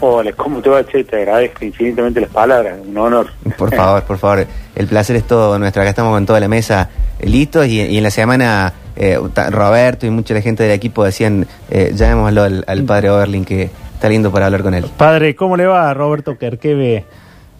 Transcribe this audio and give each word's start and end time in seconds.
Hola, 0.00 0.32
¿cómo 0.32 0.60
te 0.60 0.68
va, 0.68 0.84
Che? 0.84 1.04
Te 1.04 1.16
agradezco 1.16 1.64
infinitamente 1.64 2.20
las 2.20 2.30
palabras, 2.30 2.78
un 2.86 2.96
honor. 2.98 3.28
Por 3.56 3.74
favor, 3.74 4.02
por 4.02 4.18
favor. 4.18 4.46
El 4.74 4.86
placer 4.86 5.16
es 5.16 5.26
todo 5.26 5.58
nuestro. 5.58 5.80
Acá 5.80 5.90
estamos 5.90 6.12
con 6.12 6.26
toda 6.26 6.38
la 6.38 6.48
mesa 6.48 6.90
eh, 7.18 7.26
listos 7.26 7.66
y, 7.66 7.80
y 7.80 7.96
en 7.96 8.02
la 8.02 8.10
semana 8.10 8.74
eh, 8.94 9.18
Roberto 9.50 10.06
y 10.06 10.10
mucha 10.10 10.34
la 10.34 10.42
gente 10.42 10.64
del 10.64 10.72
equipo 10.72 11.02
decían, 11.04 11.46
eh, 11.70 11.92
llamémoslo 11.94 12.42
al, 12.42 12.64
al 12.66 12.82
padre 12.84 13.10
Oberlin, 13.10 13.44
que 13.44 13.70
está 13.94 14.08
lindo 14.10 14.30
para 14.30 14.46
hablar 14.46 14.62
con 14.62 14.74
él. 14.74 14.84
Padre, 14.96 15.34
¿cómo 15.34 15.56
le 15.56 15.66
va? 15.66 15.92
Roberto 15.94 16.36
Kerkeve. 16.36 17.04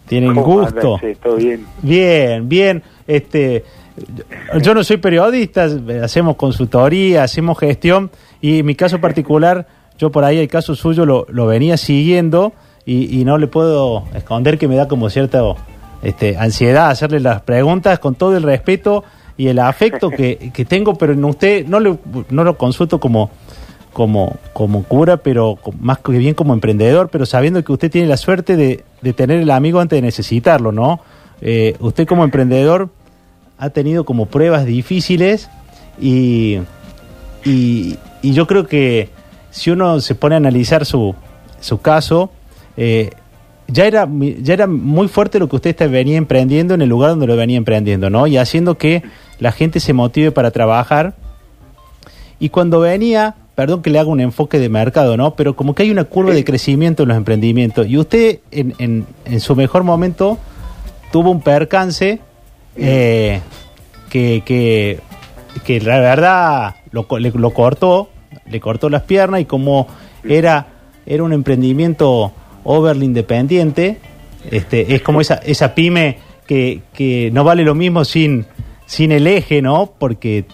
¿Tienen 0.06 0.34
¿Cómo 0.34 0.44
gusto? 0.44 0.98
Che? 1.00 1.16
¿Todo 1.16 1.36
bien? 1.36 1.66
Bien, 1.82 2.48
bien. 2.48 2.82
Este, 3.06 3.64
yo 4.60 4.74
no 4.74 4.84
soy 4.84 4.98
periodista, 4.98 5.66
hacemos 6.02 6.36
consultoría, 6.36 7.22
hacemos 7.24 7.58
gestión 7.58 8.10
y 8.40 8.60
en 8.60 8.66
mi 8.66 8.74
caso 8.74 9.00
particular, 9.00 9.66
yo 9.98 10.10
por 10.10 10.24
ahí 10.24 10.38
el 10.38 10.48
caso 10.48 10.74
suyo 10.74 11.06
lo, 11.06 11.26
lo 11.28 11.46
venía 11.46 11.76
siguiendo 11.76 12.52
y, 12.84 13.20
y 13.20 13.24
no 13.24 13.38
le 13.38 13.46
puedo 13.46 14.04
esconder 14.14 14.58
que 14.58 14.68
me 14.68 14.76
da 14.76 14.88
como 14.88 15.10
cierta 15.10 15.42
este, 16.02 16.36
ansiedad 16.36 16.90
hacerle 16.90 17.20
las 17.20 17.42
preguntas 17.42 17.98
con 17.98 18.14
todo 18.14 18.36
el 18.36 18.42
respeto 18.42 19.04
y 19.36 19.48
el 19.48 19.58
afecto 19.58 20.10
que, 20.10 20.50
que 20.54 20.64
tengo, 20.64 20.94
pero 20.94 21.12
en 21.12 21.24
usted 21.24 21.66
no, 21.66 21.80
le, 21.80 21.98
no 22.30 22.44
lo 22.44 22.56
consulto 22.56 23.00
como 23.00 23.30
como, 23.92 24.36
como 24.52 24.82
cura, 24.82 25.16
pero 25.16 25.58
más 25.80 26.00
que 26.00 26.12
bien 26.12 26.34
como 26.34 26.52
emprendedor, 26.52 27.08
pero 27.10 27.24
sabiendo 27.24 27.64
que 27.64 27.72
usted 27.72 27.90
tiene 27.90 28.06
la 28.06 28.18
suerte 28.18 28.54
de, 28.54 28.84
de 29.00 29.12
tener 29.14 29.40
el 29.40 29.50
amigo 29.50 29.80
antes 29.80 29.96
de 29.96 30.02
necesitarlo, 30.02 30.70
¿no? 30.70 31.00
Eh, 31.40 31.76
usted 31.80 32.06
como 32.06 32.22
emprendedor 32.22 32.90
ha 33.56 33.70
tenido 33.70 34.04
como 34.04 34.26
pruebas 34.26 34.66
difíciles 34.66 35.48
y, 35.98 36.58
y, 37.42 37.96
y 38.20 38.32
yo 38.34 38.46
creo 38.46 38.66
que 38.66 39.08
si 39.56 39.70
uno 39.70 40.00
se 40.00 40.14
pone 40.14 40.34
a 40.34 40.38
analizar 40.38 40.84
su, 40.84 41.14
su 41.60 41.80
caso, 41.80 42.30
eh, 42.76 43.10
ya 43.68 43.86
era, 43.86 44.06
ya 44.42 44.54
era 44.54 44.66
muy 44.66 45.08
fuerte 45.08 45.38
lo 45.38 45.48
que 45.48 45.56
usted 45.56 45.70
está- 45.70 45.86
venía 45.86 46.18
emprendiendo 46.18 46.74
en 46.74 46.82
el 46.82 46.88
lugar 46.88 47.10
donde 47.10 47.26
lo 47.26 47.36
venía 47.36 47.56
emprendiendo, 47.56 48.10
¿no? 48.10 48.26
Y 48.26 48.36
haciendo 48.36 48.76
que 48.78 49.02
la 49.38 49.50
gente 49.52 49.80
se 49.80 49.92
motive 49.92 50.30
para 50.30 50.50
trabajar 50.50 51.14
y 52.38 52.50
cuando 52.50 52.80
venía, 52.80 53.34
perdón 53.54 53.82
que 53.82 53.90
le 53.90 53.98
haga 53.98 54.10
un 54.10 54.20
enfoque 54.20 54.58
de 54.58 54.68
mercado, 54.68 55.16
¿no? 55.16 55.34
Pero 55.34 55.56
como 55.56 55.74
que 55.74 55.82
hay 55.84 55.90
una 55.90 56.04
curva 56.04 56.32
de 56.34 56.44
crecimiento 56.44 57.02
en 57.04 57.08
los 57.08 57.16
emprendimientos. 57.16 57.86
Y 57.88 57.96
usted, 57.96 58.40
en, 58.50 58.74
en- 58.78 59.06
en 59.24 59.40
su 59.40 59.56
mejor 59.56 59.82
momento, 59.84 60.38
tuvo 61.12 61.30
un 61.30 61.40
percance 61.40 62.20
eh, 62.76 63.40
que, 64.10 64.42
que, 64.44 65.00
que 65.64 65.80
la 65.80 65.98
verdad 65.98 66.74
lo, 66.92 67.06
lo 67.18 67.50
cortó, 67.54 68.10
le 68.50 68.60
cortó 68.60 68.88
las 68.88 69.02
piernas 69.02 69.40
y 69.40 69.44
como 69.44 69.86
era, 70.24 70.66
era 71.06 71.22
un 71.22 71.32
emprendimiento 71.32 72.32
overly 72.64 73.04
independiente, 73.04 73.98
este, 74.50 74.94
es 74.94 75.02
como 75.02 75.20
esa, 75.20 75.36
esa 75.36 75.74
pyme 75.74 76.18
que, 76.46 76.82
que 76.92 77.30
no 77.32 77.44
vale 77.44 77.62
lo 77.64 77.74
mismo 77.74 78.04
sin, 78.04 78.46
sin 78.86 79.12
el 79.12 79.26
eje, 79.26 79.62
¿no? 79.62 79.92
Porque 79.98 80.44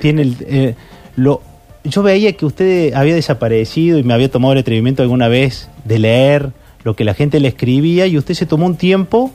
tiene 0.00 0.22
el, 0.22 0.36
eh, 0.40 0.74
lo 1.16 1.42
yo 1.84 2.02
veía 2.02 2.32
que 2.34 2.44
usted 2.44 2.92
había 2.92 3.14
desaparecido 3.14 3.98
y 3.98 4.02
me 4.02 4.12
había 4.12 4.30
tomado 4.30 4.52
el 4.52 4.58
atrevimiento 4.58 5.02
alguna 5.02 5.28
vez 5.28 5.70
de 5.84 5.98
leer 5.98 6.52
lo 6.84 6.94
que 6.94 7.04
la 7.04 7.14
gente 7.14 7.40
le 7.40 7.48
escribía 7.48 8.06
y 8.06 8.18
usted 8.18 8.34
se 8.34 8.46
tomó 8.46 8.66
un 8.66 8.76
tiempo 8.76 9.30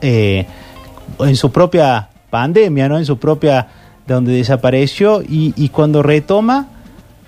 eh, 0.00 0.46
en 1.20 1.36
su 1.36 1.52
propia 1.52 2.08
pandemia, 2.30 2.88
¿no? 2.88 2.98
En 2.98 3.04
su 3.04 3.18
propia 3.18 3.68
donde 4.06 4.32
desapareció 4.32 5.22
y, 5.22 5.52
y 5.56 5.68
cuando 5.68 6.02
retoma 6.02 6.68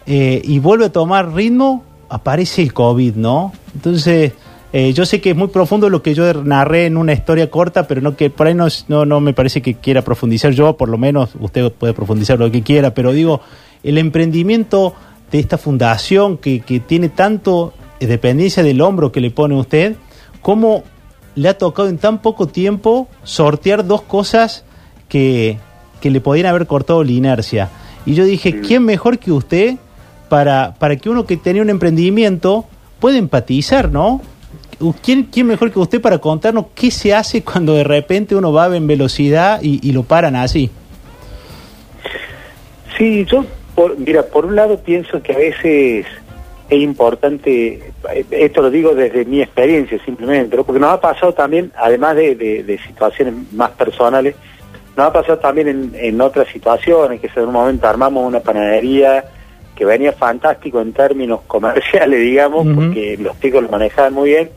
eh, 0.06 0.40
y 0.44 0.58
vuelve 0.58 0.86
a 0.86 0.92
tomar 0.92 1.32
ritmo 1.32 1.84
aparece 2.08 2.62
el 2.62 2.72
COVID, 2.72 3.14
¿no? 3.14 3.52
Entonces 3.74 4.32
eh, 4.72 4.92
yo 4.92 5.04
sé 5.04 5.20
que 5.20 5.30
es 5.30 5.36
muy 5.36 5.48
profundo 5.48 5.88
lo 5.88 6.02
que 6.02 6.14
yo 6.14 6.32
narré 6.44 6.86
en 6.86 6.96
una 6.96 7.12
historia 7.12 7.50
corta, 7.50 7.88
pero 7.88 8.00
no 8.00 8.16
que 8.16 8.30
por 8.30 8.46
ahí 8.46 8.54
no, 8.54 8.68
no, 8.86 9.04
no 9.04 9.20
me 9.20 9.32
parece 9.32 9.62
que 9.62 9.74
quiera 9.74 10.02
profundizar 10.02 10.52
yo, 10.52 10.76
por 10.76 10.88
lo 10.88 10.96
menos 10.96 11.30
usted 11.40 11.72
puede 11.72 11.92
profundizar 11.92 12.38
lo 12.38 12.50
que 12.50 12.62
quiera, 12.62 12.94
pero 12.94 13.12
digo, 13.12 13.40
el 13.82 13.98
emprendimiento 13.98 14.94
de 15.32 15.40
esta 15.40 15.58
fundación 15.58 16.38
que, 16.38 16.60
que 16.60 16.78
tiene 16.78 17.08
tanto 17.08 17.72
dependencia 17.98 18.62
del 18.62 18.80
hombro 18.80 19.10
que 19.10 19.20
le 19.20 19.30
pone 19.30 19.56
usted, 19.56 19.96
¿cómo 20.40 20.84
le 21.34 21.48
ha 21.48 21.58
tocado 21.58 21.88
en 21.88 21.98
tan 21.98 22.22
poco 22.22 22.46
tiempo 22.46 23.08
sortear 23.24 23.86
dos 23.86 24.02
cosas 24.02 24.64
que, 25.08 25.58
que 26.00 26.10
le 26.10 26.20
podían 26.20 26.46
haber 26.46 26.66
cortado 26.66 27.02
la 27.02 27.10
inercia? 27.10 27.70
Y 28.06 28.14
yo 28.14 28.24
dije, 28.24 28.60
¿quién 28.60 28.84
mejor 28.84 29.18
que 29.18 29.32
usted 29.32 29.76
para, 30.30 30.74
para 30.78 30.96
que 30.96 31.10
uno 31.10 31.26
que 31.26 31.36
tenía 31.36 31.60
un 31.60 31.68
emprendimiento 31.68 32.64
pueda 33.00 33.18
empatizar, 33.18 33.90
¿no? 33.92 34.22
¿Quién, 35.02 35.24
¿Quién 35.24 35.46
mejor 35.46 35.70
que 35.70 35.78
usted 35.78 36.00
para 36.00 36.16
contarnos 36.18 36.66
qué 36.74 36.90
se 36.90 37.14
hace 37.14 37.42
cuando 37.44 37.74
de 37.74 37.84
repente 37.84 38.34
uno 38.34 38.50
va 38.50 38.74
en 38.74 38.86
velocidad 38.86 39.60
y, 39.62 39.86
y 39.86 39.92
lo 39.92 40.04
paran 40.04 40.36
así? 40.36 40.70
Sí, 42.96 43.24
yo, 43.26 43.44
por, 43.74 43.98
mira, 43.98 44.22
por 44.22 44.46
un 44.46 44.56
lado 44.56 44.78
pienso 44.78 45.22
que 45.22 45.32
a 45.32 45.36
veces 45.38 46.06
es 46.68 46.80
importante, 46.80 47.92
esto 48.30 48.62
lo 48.62 48.70
digo 48.70 48.94
desde 48.94 49.24
mi 49.24 49.42
experiencia 49.42 49.98
simplemente, 50.04 50.56
porque 50.62 50.78
nos 50.80 50.92
ha 50.92 51.00
pasado 51.00 51.32
también, 51.34 51.72
además 51.76 52.16
de, 52.16 52.34
de- 52.36 52.62
de 52.62 52.78
situaciones 52.78 53.34
más 53.52 53.70
personales, 53.70 54.34
nos 54.96 55.06
ha 55.08 55.12
pasado 55.12 55.38
también 55.38 55.68
en, 55.68 55.92
en 55.94 56.20
otras 56.20 56.48
situaciones, 56.48 57.20
que 57.20 57.28
en 57.34 57.46
un 57.48 57.52
momento 57.52 57.88
armamos 57.88 58.26
una 58.26 58.40
panadería 58.40 59.24
que 59.74 59.84
venía 59.84 60.12
fantástico 60.12 60.80
en 60.80 60.92
términos 60.92 61.40
comerciales, 61.46 62.20
digamos, 62.20 62.66
porque 62.74 63.16
los 63.18 63.38
chicos 63.40 63.62
lo 63.62 63.68
manejaban 63.68 64.12
muy 64.12 64.30
bien, 64.30 64.50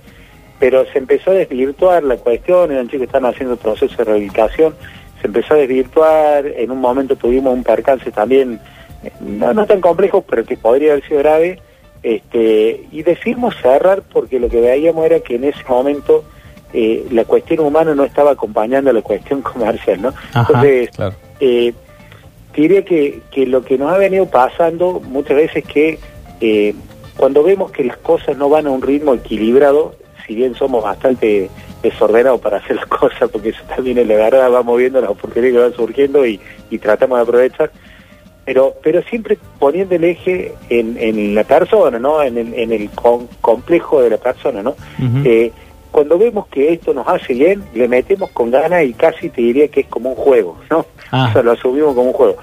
pero 0.60 0.86
se 0.92 1.00
empezó 1.00 1.32
a 1.32 1.36
desvirtuar 1.36 2.04
la 2.04 2.18
cuestión, 2.18 2.72
eran 2.72 2.88
chicos 2.88 3.00
que 3.00 3.06
estaban 3.06 3.34
haciendo 3.34 3.58
proceso 3.58 3.96
de 3.98 4.04
rehabilitación, 4.04 4.76
se 5.22 5.28
empezó 5.28 5.54
a 5.54 5.58
desvirtuar, 5.58 6.46
en 6.48 6.72
un 6.72 6.80
momento 6.80 7.16
tuvimos 7.16 7.54
un 7.54 7.64
percance 7.64 8.12
también, 8.12 8.60
no, 9.22 9.54
no 9.54 9.66
tan 9.66 9.82
complejo, 9.82 10.22
pero 10.22 10.46
que 10.46 10.58
podría 10.58 10.94
haber 10.94 11.08
sido 11.08 11.20
grave, 11.20 11.60
este, 12.04 12.86
y 12.92 13.04
decidimos 13.04 13.56
cerrar 13.62 14.02
porque 14.12 14.40
lo 14.40 14.50
que 14.50 14.60
veíamos 14.60 15.06
era 15.06 15.22
que 15.22 15.36
en 15.36 15.46
ese 15.46 15.64
momento 15.70 16.26
eh, 16.74 17.06
la 17.12 17.24
cuestión 17.24 17.62
humana 17.62 17.96
no 17.96 18.04
estaba 18.04 18.32
acompañando 18.32 18.90
a 18.90 18.94
la 18.94 19.02
cuestión 19.02 19.42
comercial, 19.44 20.02
¿no? 20.02 20.10
Ajá, 20.34 20.42
Entonces, 20.50 20.90
claro. 20.92 21.16
eh, 21.40 21.74
diría 22.62 22.84
que, 22.86 23.22
que 23.32 23.46
lo 23.46 23.64
que 23.64 23.78
nos 23.78 23.92
ha 23.92 23.98
venido 23.98 24.26
pasando 24.28 25.00
muchas 25.00 25.36
veces 25.38 25.64
que 25.66 26.00
eh, 26.42 26.74
cuando 27.18 27.44
vemos 27.44 27.72
que 27.72 27.84
las 27.84 27.98
cosas 27.98 28.38
no 28.38 28.50
van 28.50 28.68
a 28.68 28.72
un 28.72 28.82
ritmo 28.82 29.14
equilibrado, 29.14 29.96
si 30.26 30.36
bien 30.36 30.56
somos 30.56 30.84
bastante 30.84 31.50
desordenados 31.82 32.40
para 32.42 32.58
hacer 32.58 32.76
las 32.78 32.86
cosas, 33.02 33.30
porque 33.32 33.50
eso 33.50 33.62
también 33.68 33.98
es 33.98 34.08
la 34.08 34.16
verdad, 34.16 34.50
vamos 34.52 34.78
viendo 34.78 35.02
las 35.02 35.10
oportunidades 35.10 35.54
que 35.54 35.60
van 35.60 35.74
surgiendo 35.74 36.26
y, 36.26 36.40
y 36.70 36.78
tratamos 36.78 37.18
de 37.18 37.24
aprovechar, 37.24 37.72
pero 38.46 38.74
pero 38.84 39.02
siempre 39.04 39.38
poniendo 39.60 39.96
el 39.96 40.04
eje 40.04 40.54
en, 40.70 40.98
en 41.00 41.34
la 41.36 41.44
persona, 41.46 41.98
¿no? 42.00 42.22
En 42.22 42.38
el, 42.38 42.54
en 42.54 42.72
el 42.72 42.90
con- 42.90 43.28
complejo 43.42 44.02
de 44.02 44.10
la 44.12 44.18
persona, 44.18 44.62
¿no? 44.62 44.76
Eh, 45.26 45.52
cuando 45.94 46.18
vemos 46.18 46.48
que 46.48 46.74
esto 46.74 46.94
nos 46.94 47.08
hace 47.08 47.34
bien, 47.34 47.64
le 47.74 47.88
metemos 47.88 48.30
con 48.32 48.52
ganas 48.52 48.84
y 48.84 48.94
casi 48.94 49.30
te 49.30 49.42
diría 49.42 49.70
que 49.70 49.82
es 49.82 49.88
como 49.88 50.10
un 50.10 50.16
juego, 50.16 50.58
¿no? 50.70 50.86
Ah. 51.12 51.28
O 51.30 51.34
sea, 51.34 51.42
lo 51.44 51.52
asumimos 51.52 51.96
como 51.96 52.08
un 52.10 52.14
juego. 52.14 52.36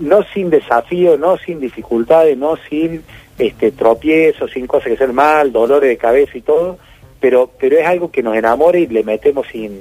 No 0.00 0.22
sin 0.34 0.50
desafío, 0.50 1.16
no 1.16 1.38
sin 1.38 1.58
dificultades, 1.60 2.36
no 2.36 2.56
sin 2.68 3.02
este 3.38 3.70
tropiezos, 3.70 4.50
sin 4.50 4.66
cosas 4.66 4.88
que 4.88 4.96
sean 4.98 5.14
mal, 5.14 5.52
dolores 5.52 5.88
de 5.88 5.96
cabeza 5.96 6.36
y 6.36 6.42
todo, 6.42 6.76
pero 7.20 7.48
pero 7.58 7.78
es 7.78 7.86
algo 7.86 8.10
que 8.10 8.22
nos 8.22 8.36
enamora 8.36 8.78
y 8.78 8.86
le 8.88 9.02
metemos 9.04 9.46
sin 9.50 9.80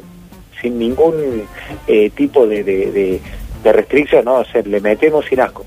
sin 0.61 0.79
ningún 0.79 1.43
eh, 1.87 2.09
tipo 2.11 2.47
de, 2.47 2.63
de, 2.63 2.91
de- 2.91 3.21
de 3.63 3.73
restricción, 3.73 4.23
¿no? 4.25 4.35
O 4.35 4.45
sea, 4.45 4.61
le 4.61 4.79
metemos 4.79 5.25
sin 5.25 5.39
asco. 5.41 5.65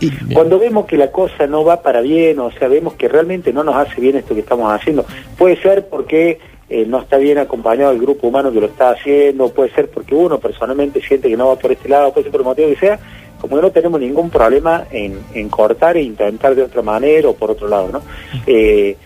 Y- 0.00 0.34
Cuando 0.34 0.58
vemos 0.58 0.86
que 0.86 0.96
la 0.96 1.12
cosa 1.12 1.46
no 1.46 1.64
va 1.64 1.82
para 1.82 2.00
bien, 2.00 2.38
o 2.40 2.50
sea, 2.50 2.66
vemos 2.68 2.94
que 2.94 3.06
realmente 3.08 3.52
no 3.52 3.62
nos 3.62 3.76
hace 3.76 4.00
bien 4.00 4.16
esto 4.16 4.34
que 4.34 4.40
estamos 4.40 4.72
haciendo, 4.72 5.06
puede 5.38 5.56
ser 5.62 5.88
porque 5.88 6.40
eh, 6.70 6.84
no 6.86 7.00
está 7.00 7.16
bien 7.18 7.38
acompañado 7.38 7.92
el 7.92 7.98
grupo 8.00 8.28
humano 8.28 8.52
que 8.52 8.60
lo 8.60 8.66
está 8.66 8.90
haciendo, 8.90 9.48
puede 9.50 9.70
ser 9.70 9.88
porque 9.88 10.14
uno 10.14 10.38
personalmente 10.38 11.00
siente 11.00 11.28
que 11.28 11.36
no 11.36 11.48
va 11.48 11.56
por 11.56 11.72
este 11.72 11.88
lado, 11.88 12.12
puede 12.12 12.24
ser 12.24 12.32
por 12.32 12.40
el 12.42 12.46
motivo 12.46 12.68
que 12.68 12.76
sea, 12.76 12.98
como 13.40 13.56
no 13.60 13.70
tenemos 13.70 14.00
ningún 14.00 14.30
problema 14.30 14.84
en, 14.90 15.18
en 15.34 15.48
cortar 15.48 15.96
e 15.96 16.02
intentar 16.02 16.54
de 16.54 16.62
otra 16.64 16.82
manera 16.82 17.28
o 17.28 17.34
por 17.34 17.50
otro 17.52 17.68
lado, 17.68 17.88
¿no? 17.92 18.02
Eh, 18.46 18.96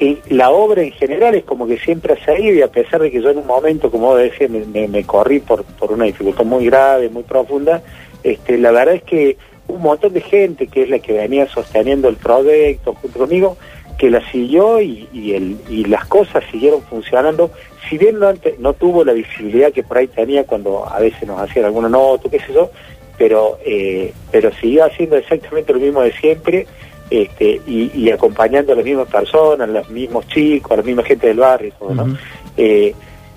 y 0.00 0.18
la 0.30 0.50
obra 0.50 0.82
en 0.82 0.90
general 0.92 1.34
es 1.36 1.44
como 1.44 1.66
que 1.66 1.78
siempre 1.78 2.14
ha 2.14 2.24
seguido 2.24 2.54
y 2.56 2.62
a 2.62 2.68
pesar 2.68 3.00
de 3.02 3.10
que 3.10 3.20
yo 3.22 3.30
en 3.30 3.38
un 3.38 3.46
momento, 3.46 3.90
como 3.90 4.14
me, 4.14 4.30
me- 4.66 4.88
me 4.88 5.04
corrí 5.04 5.38
por, 5.38 5.62
por 5.64 5.92
una 5.92 6.06
dificultad 6.06 6.44
muy 6.44 6.66
grave, 6.66 7.08
muy 7.08 7.22
profunda, 7.22 7.82
este, 8.24 8.58
la 8.58 8.72
verdad 8.72 8.96
es 8.96 9.02
que 9.04 9.36
un 9.68 9.80
montón 9.80 10.12
de 10.12 10.20
gente 10.20 10.66
que 10.66 10.82
es 10.82 10.88
la 10.90 10.98
que 10.98 11.12
venía 11.12 11.46
sosteniendo 11.48 12.08
el 12.08 12.16
proyecto 12.16 12.94
junto 12.94 13.18
conmigo, 13.20 13.56
que 13.98 14.10
la 14.10 14.28
siguió 14.30 14.80
y, 14.80 15.08
y, 15.12 15.34
el, 15.34 15.56
y 15.68 15.84
las 15.84 16.06
cosas 16.06 16.42
siguieron 16.50 16.82
funcionando, 16.82 17.50
si 17.88 17.98
bien 17.98 18.18
no, 18.18 18.32
no 18.58 18.72
tuvo 18.72 19.04
la 19.04 19.12
visibilidad 19.12 19.72
que 19.72 19.82
por 19.82 19.98
ahí 19.98 20.08
tenía 20.08 20.44
cuando 20.44 20.88
a 20.88 20.98
veces 20.98 21.26
nos 21.26 21.40
hacían 21.40 21.66
alguna 21.66 21.88
nota, 21.88 22.28
qué 22.30 22.38
sé 22.40 22.52
yo, 22.52 22.70
pero, 23.18 23.58
eh, 23.64 24.12
pero 24.30 24.52
siguió 24.54 24.84
haciendo 24.84 25.16
exactamente 25.16 25.72
lo 25.72 25.78
mismo 25.78 26.00
de 26.02 26.12
siempre, 26.12 26.66
este, 27.10 27.60
y, 27.66 28.10
acompañando 28.10 28.72
a 28.72 28.76
las 28.76 28.84
mismas 28.84 29.08
personas, 29.08 29.68
a 29.68 29.72
los 29.72 29.88
mismos 29.90 30.26
chicos, 30.28 30.72
a 30.72 30.76
la 30.76 30.82
misma 30.82 31.02
gente 31.02 31.26
del 31.26 31.38
barrio. 31.38 31.74
¿no? 31.90 32.16
Eh, 32.56 32.94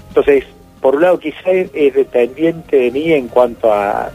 entonces, 0.08 0.46
por 0.80 0.96
un 0.96 1.02
lado 1.02 1.20
quizás 1.20 1.46
es, 1.46 1.94
dependiente 1.94 2.78
de 2.78 2.92
mí 2.92 3.12
en 3.12 3.28
cuanto 3.28 3.74
a 3.74 4.12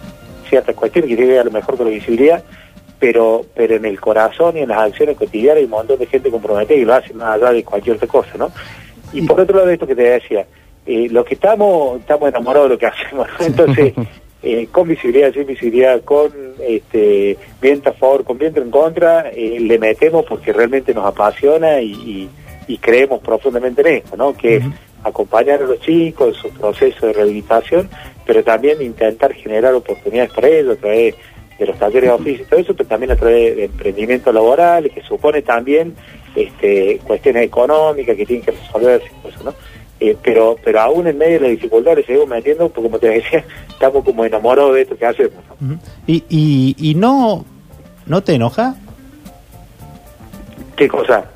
ciertas 0.49 0.75
cuestiones 0.75 1.11
que 1.11 1.17
tiene 1.17 1.39
a 1.39 1.45
lo 1.45 1.51
mejor 1.51 1.77
con 1.77 1.87
la 1.87 1.93
visibilidad, 1.93 2.43
pero 3.01 3.47
pero 3.55 3.75
en 3.75 3.87
el 3.87 3.99
corazón 3.99 4.57
y 4.57 4.61
en 4.61 4.69
las 4.69 4.79
acciones 4.79 5.17
cotidianas 5.17 5.59
hay 5.59 5.65
un 5.65 5.71
montón 5.71 5.99
de 5.99 6.07
gente 6.07 6.31
comprometida 6.31 6.77
y 6.77 6.85
lo 6.85 6.95
hace 6.95 7.13
más 7.15 7.35
allá 7.35 7.53
de 7.53 7.65
cualquier 7.65 7.97
otra 7.97 8.07
cosa, 8.07 8.31
¿no? 8.39 8.53
Y 9.13 9.23
por 9.23 9.41
otro 9.41 9.57
lado, 9.57 9.71
esto 9.71 9.87
que 9.87 9.97
te 9.97 10.03
decía, 10.03 10.47
eh, 10.87 11.09
lo 11.11 11.25
que 11.25 11.35
estamos, 11.35 12.01
estamos 12.01 12.29
enamorados 12.29 12.69
de 12.69 12.75
lo 12.75 12.79
que 12.79 12.87
hacemos, 12.87 13.27
entonces 13.41 13.95
eh, 14.43 14.69
con 14.71 14.87
visibilidad, 14.87 15.33
sin 15.33 15.47
visibilidad, 15.47 16.03
con 16.03 16.31
este, 16.61 17.37
viento 17.61 17.91
a 17.91 17.93
favor, 17.95 18.25
con 18.25 18.39
viento 18.39 18.61
en 18.61 18.71
contra, 18.71 19.31
eh, 19.31 19.59
le 19.61 19.79
metemos 19.79 20.25
porque 20.27 20.53
realmente 20.53 20.95
nos 20.95 21.07
apasiona 21.07 21.81
y, 21.81 22.29
creemos 22.81 23.21
profundamente 23.21 23.81
en 23.81 23.97
esto, 23.97 24.17
¿no? 24.17 24.33
Que 24.33 24.59
es 24.59 24.65
acompañar 25.03 25.61
a 25.61 25.67
los 25.67 25.81
chicos 25.81 26.29
en 26.29 26.35
su 26.35 26.57
proceso 26.57 27.05
de 27.05 27.15
rehabilitación, 27.15 27.91
pero 28.25 28.45
también 28.45 28.81
intentar 28.81 29.33
generar 29.35 29.75
oportunidades 29.75 30.31
para 30.31 30.49
ellos 30.49 30.79
a 30.79 30.81
través 30.81 31.17
de 31.61 31.67
los 31.67 31.79
talleres 31.79 32.09
de 32.09 32.15
oficio 32.15 32.43
y 32.43 32.47
todo 32.47 32.61
eso, 32.61 32.75
pero 32.75 32.89
también 32.89 33.13
a 33.13 33.17
través 33.17 33.55
de 33.57 33.65
emprendimiento 33.67 34.33
laboral, 34.33 34.91
que 34.91 35.03
supone 35.03 35.43
también 35.43 35.95
este, 36.35 36.99
cuestiones 37.05 37.45
económicas 37.45 38.17
que 38.17 38.25
tienen 38.25 38.45
que 38.45 38.53
resolverse, 38.53 39.11
eso, 39.29 39.45
¿no? 39.45 39.55
Eh, 40.01 40.17
pero 40.23 40.57
pero 40.65 40.81
aún 40.81 41.07
en 41.07 41.19
medio 41.19 41.35
de 41.35 41.41
las 41.41 41.51
dificultades 41.51 42.07
seguimos 42.07 42.29
metiendo, 42.29 42.71
porque 42.71 42.89
como 42.89 42.99
te 42.99 43.09
decía, 43.09 43.45
estamos 43.69 44.03
como 44.03 44.25
enamorados 44.25 44.75
de 44.75 44.83
esto 44.83 44.97
que 44.97 45.05
hacemos. 45.05 45.45
¿Y, 46.07 46.25
y, 46.31 46.77
y 46.79 46.95
no, 46.95 47.45
no 48.07 48.23
te 48.23 48.35
enoja? 48.35 48.77
¿Qué 50.77 50.89
cosa? 50.89 51.27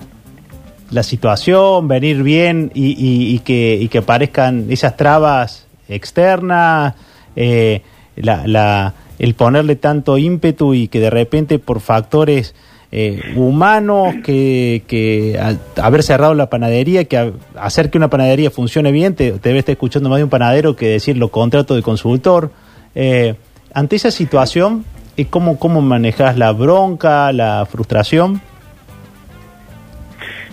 La 0.90 1.02
situación, 1.02 1.86
venir 1.86 2.22
bien 2.22 2.70
y, 2.72 3.34
y, 3.34 3.38
que, 3.40 3.76
y 3.78 3.88
que 3.88 4.00
parezcan 4.00 4.66
esas 4.70 4.96
trabas 4.96 5.66
externas, 5.86 6.94
eh, 7.36 7.82
la, 8.16 8.46
la, 8.46 8.94
el 9.18 9.34
ponerle 9.34 9.76
tanto 9.76 10.18
ímpetu 10.18 10.74
y 10.74 10.88
que 10.88 11.00
de 11.00 11.10
repente 11.10 11.58
por 11.58 11.80
factores 11.80 12.54
eh, 12.96 13.20
humanos, 13.34 14.14
que, 14.22 15.38
haber 15.76 16.02
cerrado 16.04 16.34
la 16.34 16.48
panadería, 16.48 17.04
que 17.06 17.32
hacer 17.56 17.90
que 17.90 17.98
una 17.98 18.08
panadería 18.08 18.50
funcione 18.50 18.92
bien, 18.92 19.14
te, 19.14 19.32
debe 19.32 19.58
estar 19.58 19.72
escuchando 19.72 20.08
más 20.08 20.18
de 20.18 20.24
un 20.24 20.30
panadero 20.30 20.76
que 20.76 20.88
decir 20.88 21.16
lo 21.16 21.28
contrato 21.28 21.74
de 21.74 21.82
consultor. 21.82 22.50
Eh, 22.94 23.34
ante 23.72 23.96
esa 23.96 24.12
situación, 24.12 24.84
¿cómo, 25.30 25.58
¿cómo 25.58 25.80
manejas 25.82 26.38
la 26.38 26.52
bronca, 26.52 27.32
la 27.32 27.66
frustración? 27.66 28.40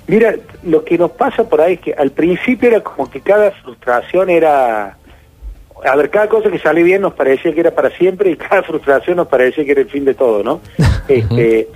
Mira, 0.07 0.33
lo 0.63 0.83
que 0.83 0.97
nos 0.97 1.11
pasa 1.11 1.43
por 1.43 1.61
ahí 1.61 1.75
es 1.75 1.79
que 1.79 1.93
al 1.93 2.11
principio 2.11 2.69
era 2.69 2.81
como 2.81 3.09
que 3.09 3.21
cada 3.21 3.51
frustración 3.51 4.29
era... 4.29 4.97
A 5.83 5.95
ver, 5.95 6.09
cada 6.09 6.27
cosa 6.29 6.51
que 6.51 6.59
sale 6.59 6.83
bien 6.83 7.01
nos 7.01 7.13
parecía 7.13 7.53
que 7.53 7.59
era 7.59 7.71
para 7.71 7.89
siempre 7.91 8.31
y 8.31 8.35
cada 8.35 8.63
frustración 8.67 9.17
nos 9.17 9.27
parecía 9.27 9.65
que 9.65 9.71
era 9.71 9.81
el 9.81 9.89
fin 9.89 10.05
de 10.05 10.13
todo, 10.13 10.43
¿no? 10.43 10.61
este, 11.07 11.67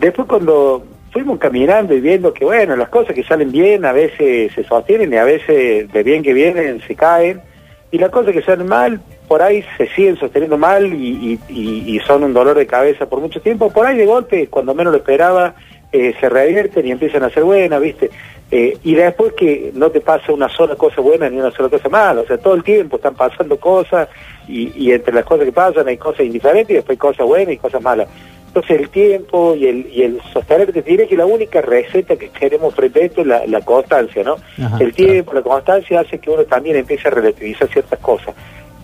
Después 0.00 0.26
cuando 0.26 0.82
fuimos 1.12 1.38
caminando 1.38 1.94
y 1.94 2.00
viendo 2.00 2.32
que, 2.32 2.44
bueno, 2.44 2.74
las 2.74 2.88
cosas 2.88 3.14
que 3.14 3.22
salen 3.22 3.52
bien 3.52 3.84
a 3.84 3.92
veces 3.92 4.52
se 4.54 4.64
sostienen 4.64 5.12
y 5.12 5.16
a 5.16 5.24
veces 5.24 5.92
de 5.92 6.02
bien 6.02 6.22
que 6.22 6.32
vienen 6.32 6.80
se 6.86 6.94
caen, 6.94 7.42
y 7.90 7.98
las 7.98 8.10
cosas 8.10 8.32
que 8.32 8.42
salen 8.42 8.66
mal 8.66 9.00
por 9.28 9.42
ahí 9.42 9.64
se 9.76 9.88
siguen 9.88 10.16
sosteniendo 10.16 10.56
mal 10.58 10.92
y, 10.92 12.00
son 12.06 12.24
un 12.24 12.32
dolor 12.32 12.56
de 12.56 12.66
cabeza 12.66 13.06
por 13.06 13.20
mucho 13.20 13.40
tiempo, 13.40 13.70
por 13.70 13.86
ahí 13.86 13.96
de 13.96 14.06
golpe, 14.06 14.48
cuando 14.48 14.74
menos 14.74 14.92
lo 14.92 14.98
esperaba, 14.98 15.54
eh, 15.92 16.14
se 16.18 16.28
revierten 16.28 16.86
y 16.86 16.90
empiezan 16.92 17.22
a 17.22 17.30
ser 17.30 17.44
buenas, 17.44 17.80
¿viste? 17.80 18.10
Eh, 18.52 18.76
y 18.82 18.94
después 18.94 19.32
que 19.34 19.70
no 19.74 19.90
te 19.90 20.00
pasa 20.00 20.32
una 20.32 20.48
sola 20.48 20.74
cosa 20.74 21.00
buena 21.00 21.30
ni 21.30 21.38
una 21.38 21.52
sola 21.52 21.68
cosa 21.68 21.88
mala, 21.88 22.22
o 22.22 22.26
sea, 22.26 22.36
todo 22.36 22.54
el 22.54 22.64
tiempo 22.64 22.96
están 22.96 23.14
pasando 23.14 23.58
cosas 23.60 24.08
y, 24.48 24.72
y 24.76 24.92
entre 24.92 25.14
las 25.14 25.24
cosas 25.24 25.44
que 25.44 25.52
pasan 25.52 25.86
hay 25.86 25.96
cosas 25.96 26.26
indiferentes 26.26 26.70
y 26.70 26.74
después 26.74 26.96
hay 26.96 26.98
cosas 26.98 27.26
buenas 27.26 27.54
y 27.54 27.58
cosas 27.58 27.80
malas. 27.80 28.08
Entonces 28.50 28.80
el 28.80 28.88
tiempo 28.88 29.54
y 29.54 29.68
el, 29.68 29.86
y 29.92 30.02
el 30.02 30.20
sostener, 30.32 30.72
te 30.72 30.82
diré 30.82 31.06
que 31.06 31.16
la 31.16 31.24
única 31.24 31.60
receta 31.60 32.16
que 32.16 32.30
tenemos 32.30 32.74
frente 32.74 33.00
a 33.00 33.04
esto 33.04 33.20
es 33.20 33.26
la, 33.28 33.60
constancia, 33.60 34.24
¿no? 34.24 34.38
el 34.80 34.92
tiempo, 34.92 35.34
la 35.34 35.42
constancia 35.42 36.00
hace 36.00 36.18
que 36.18 36.30
uno 36.30 36.42
también 36.42 36.74
empiece 36.74 37.06
a 37.06 37.12
relativizar 37.12 37.68
ciertas 37.68 38.00
cosas. 38.00 38.34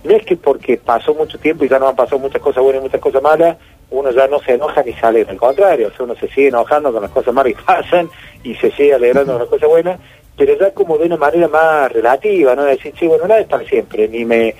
No 0.05 0.15
es 0.15 0.25
que 0.25 0.37
porque 0.37 0.77
pasó 0.77 1.13
mucho 1.13 1.37
tiempo 1.37 1.65
y 1.65 1.67
ya 1.67 1.79
no 1.79 1.89
han 1.89 1.97
pasado 1.97 2.17
muchas 2.17 2.41
cosas 2.41 2.63
buenas 2.63 2.79
y 2.79 2.85
muchas 2.85 3.01
cosas 3.01 3.21
malas, 3.21 3.57
uno 3.89 4.11
ya 4.11 4.27
no 4.27 4.39
se 4.39 4.53
enoja 4.53 4.83
ni 4.83 4.93
sale, 4.93 5.25
al 5.27 5.37
contrario, 5.37 5.87
o 5.87 5.91
sea, 5.91 6.05
uno 6.05 6.15
se 6.15 6.27
sigue 6.27 6.49
enojando 6.49 6.91
con 6.91 7.01
las 7.01 7.11
cosas 7.11 7.33
malas 7.33 7.53
que 7.53 7.63
pasan 7.65 8.09
y 8.43 8.55
se 8.55 8.71
sigue 8.71 8.93
alegrando 8.93 9.33
con 9.33 9.41
las 9.41 9.49
cosas 9.49 9.69
buenas, 9.69 9.99
pero 10.37 10.57
ya 10.57 10.71
como 10.71 10.97
de 10.97 11.05
una 11.05 11.17
manera 11.17 11.47
más 11.47 11.91
relativa, 11.91 12.55
¿no? 12.55 12.63
Decir, 12.63 12.93
sí, 12.99 13.07
bueno, 13.07 13.27
nada 13.27 13.41
es 13.41 13.47
para 13.47 13.65
siempre, 13.65 14.07
ni 14.07 14.25
me, 14.25 14.53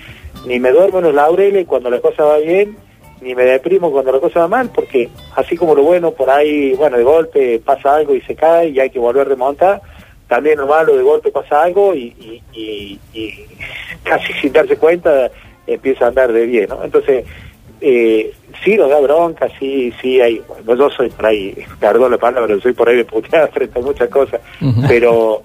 ni 0.45 0.59
me 0.59 0.71
duermo 0.71 1.00
en 1.00 1.06
los 1.06 1.13
laureles 1.13 1.68
cuando 1.68 1.89
la 1.89 2.00
cosa 2.00 2.24
va 2.24 2.38
bien, 2.38 2.77
ni 3.21 3.35
me 3.35 3.44
deprimo 3.44 3.91
cuando 3.91 4.12
la 4.12 4.19
cosa 4.19 4.41
va 4.41 4.47
mal, 4.47 4.69
porque 4.74 5.09
así 5.35 5.57
como 5.57 5.75
lo 5.75 5.83
bueno, 5.83 6.12
por 6.12 6.29
ahí, 6.29 6.74
bueno, 6.74 6.97
de 6.97 7.03
golpe 7.03 7.62
pasa 7.63 7.95
algo 7.95 8.15
y 8.15 8.21
se 8.21 8.35
cae 8.35 8.69
y 8.69 8.79
hay 8.79 8.89
que 8.89 9.00
volver 9.00 9.25
a 9.25 9.29
remontar, 9.29 9.81
también 10.27 10.59
lo 10.59 10.68
malo, 10.68 10.95
de 10.95 11.03
golpe 11.03 11.31
pasa 11.31 11.63
algo 11.63 11.95
y, 11.95 12.41
y, 12.53 13.00
casi 14.03 14.33
sin 14.33 14.53
darse 14.53 14.77
cuenta 14.77 15.31
empieza 15.65 16.06
a 16.06 16.07
andar 16.09 16.31
de 16.31 16.45
bien, 16.45 16.69
¿no? 16.69 16.83
Entonces, 16.83 17.25
eh, 17.81 18.33
sí 18.63 18.75
nos 18.75 18.89
da 18.89 19.00
bronca, 19.00 19.47
sí, 19.59 19.94
sí 20.01 20.21
hay, 20.21 20.41
yo 20.65 20.89
soy 20.89 21.09
por 21.09 21.25
ahí, 21.27 21.56
perdón 21.79 22.12
la 22.12 22.18
palabra, 22.18 22.47
pero 22.47 22.62
soy 22.62 22.74
por 22.74 22.89
ahí 22.89 22.97
de 22.97 23.06
puteada 23.06 23.47
frente 23.53 23.79
a 23.79 23.81
muchas 23.81 24.09
cosas, 24.09 24.41
pero 24.88 25.44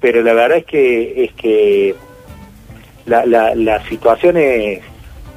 pero 0.00 0.20
la 0.22 0.32
verdad 0.32 0.58
es 0.58 0.64
que 0.64 1.24
es 1.24 1.32
que 1.34 1.94
la, 3.06 3.24
la, 3.24 3.54
la 3.54 3.84
situación 3.88 4.36
es 4.36 4.80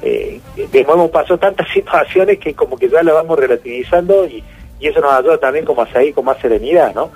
eh, 0.02 0.40
hemos 0.72 1.10
pasado 1.10 1.38
tantas 1.38 1.68
situaciones 1.72 2.38
que 2.38 2.54
como 2.54 2.76
que 2.76 2.88
ya 2.88 3.02
la 3.02 3.12
vamos 3.12 3.38
relativizando 3.38 4.26
y, 4.26 4.42
y 4.78 4.88
eso 4.88 5.00
nos 5.00 5.12
ayuda 5.12 5.38
también 5.38 5.64
como 5.64 5.82
a 5.82 5.90
seguir 5.90 6.14
con 6.14 6.24
más 6.24 6.38
serenidad, 6.38 6.94
¿no? 6.94 7.10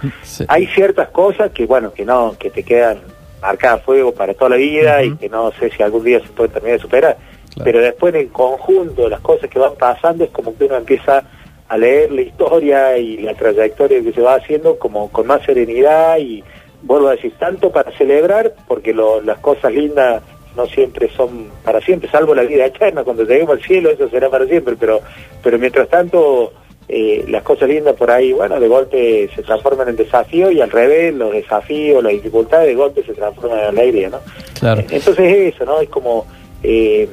Hay 0.49 0.67
ciertas 0.69 1.09
cosas 1.09 1.51
que, 1.53 1.67
bueno, 1.67 1.93
que 1.93 2.05
no, 2.05 2.37
que 2.39 2.51
te 2.51 2.63
quedan 2.63 2.99
marcadas 3.43 3.81
a 3.81 3.85
fuego 3.85 4.13
para 4.13 4.35
toda 4.35 4.51
la 4.51 4.57
vida 4.57 5.03
y 5.03 5.17
que 5.17 5.29
no 5.29 5.51
sé 5.53 5.71
si 5.71 5.83
algún 5.83 6.05
día 6.05 6.21
se 6.21 6.29
puede 6.29 6.51
terminar 6.51 6.79
de 6.79 6.83
superar, 6.83 7.17
pero 7.63 7.81
después 7.81 8.15
en 8.15 8.21
el 8.21 8.29
conjunto 8.29 9.09
las 9.09 9.21
cosas 9.21 9.51
que 9.51 9.59
van 9.59 9.75
pasando 9.75 10.25
es 10.25 10.31
como 10.31 10.57
que 10.57 10.65
uno 10.65 10.77
empieza 10.77 11.25
a 11.69 11.77
leer 11.77 12.11
la 12.11 12.23
historia 12.23 12.99
y 12.99 13.19
la 13.19 13.35
trayectoria 13.35 14.03
que 14.03 14.13
se 14.13 14.21
va 14.21 14.35
haciendo 14.35 14.79
como 14.79 15.11
con 15.11 15.27
más 15.27 15.43
serenidad 15.45 16.19
y 16.19 16.43
vuelvo 16.83 17.09
a 17.09 17.13
decir, 17.13 17.33
tanto 17.39 17.71
para 17.71 17.93
celebrar, 17.93 18.55
porque 18.67 18.93
lo, 18.93 19.21
las 19.21 19.39
cosas 19.39 19.73
lindas 19.73 20.23
no 20.57 20.67
siempre 20.67 21.09
son 21.17 21.49
para 21.65 21.81
siempre, 21.81 22.11
salvo 22.11 22.35
la 22.35 22.43
vida 22.43 22.67
eterna, 22.67 23.05
cuando 23.05 23.25
lleguemos 23.25 23.57
al 23.57 23.63
cielo 23.63 23.91
eso 23.91 24.09
será 24.09 24.29
para 24.29 24.47
siempre, 24.47 24.75
pero, 24.79 25.01
pero 25.43 25.59
mientras 25.59 25.89
tanto 25.89 26.53
eh, 26.89 27.25
las 27.29 27.45
cosas 27.45 27.69
lindas 27.69 27.95
por 27.95 28.11
ahí, 28.11 28.33
bueno, 28.33 28.59
de 28.59 28.67
golpe 28.67 29.31
se 29.35 29.43
transforman 29.43 29.91
en 29.91 29.97
desafío 29.97 30.51
y 30.51 30.61
al 30.61 30.71
revés, 30.71 31.15
los 31.15 31.33
desafíos, 31.33 32.03
las 32.03 32.13
dificultades 32.13 32.67
de 32.67 32.75
golpe 32.75 33.05
se 33.05 33.15
transforman 33.15 33.61
en 33.61 33.67
alegría, 33.67 34.11
¿no? 34.11 34.19
Claro. 34.59 34.83
Entonces 34.91 35.55
eso, 35.55 35.65
¿no? 35.65 35.81
Es 35.81 35.89
como, 35.89 36.27
eh, 36.65 37.09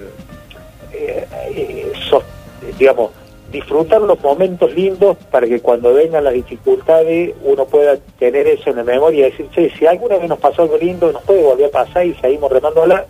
eh, 0.97 1.91
digamos, 2.77 3.11
disfrutar 3.51 4.01
los 4.01 4.21
momentos 4.21 4.73
lindos 4.73 5.17
para 5.31 5.47
que 5.47 5.59
cuando 5.61 5.93
vengan 5.93 6.23
las 6.23 6.33
dificultades 6.33 7.33
uno 7.43 7.65
pueda 7.65 7.97
tener 8.19 8.47
eso 8.47 8.69
en 8.69 8.77
la 8.77 8.83
memoria 8.83 9.27
y 9.27 9.31
decir, 9.31 9.49
che, 9.51 9.71
si 9.77 9.85
alguna 9.85 10.17
vez 10.17 10.27
nos 10.27 10.39
pasó 10.39 10.63
algo 10.63 10.77
lindo, 10.77 11.11
nos 11.11 11.23
puede 11.23 11.43
volver 11.43 11.67
a 11.67 11.71
pasar 11.71 12.05
y 12.05 12.13
seguimos 12.15 12.51
remándola 12.51 13.05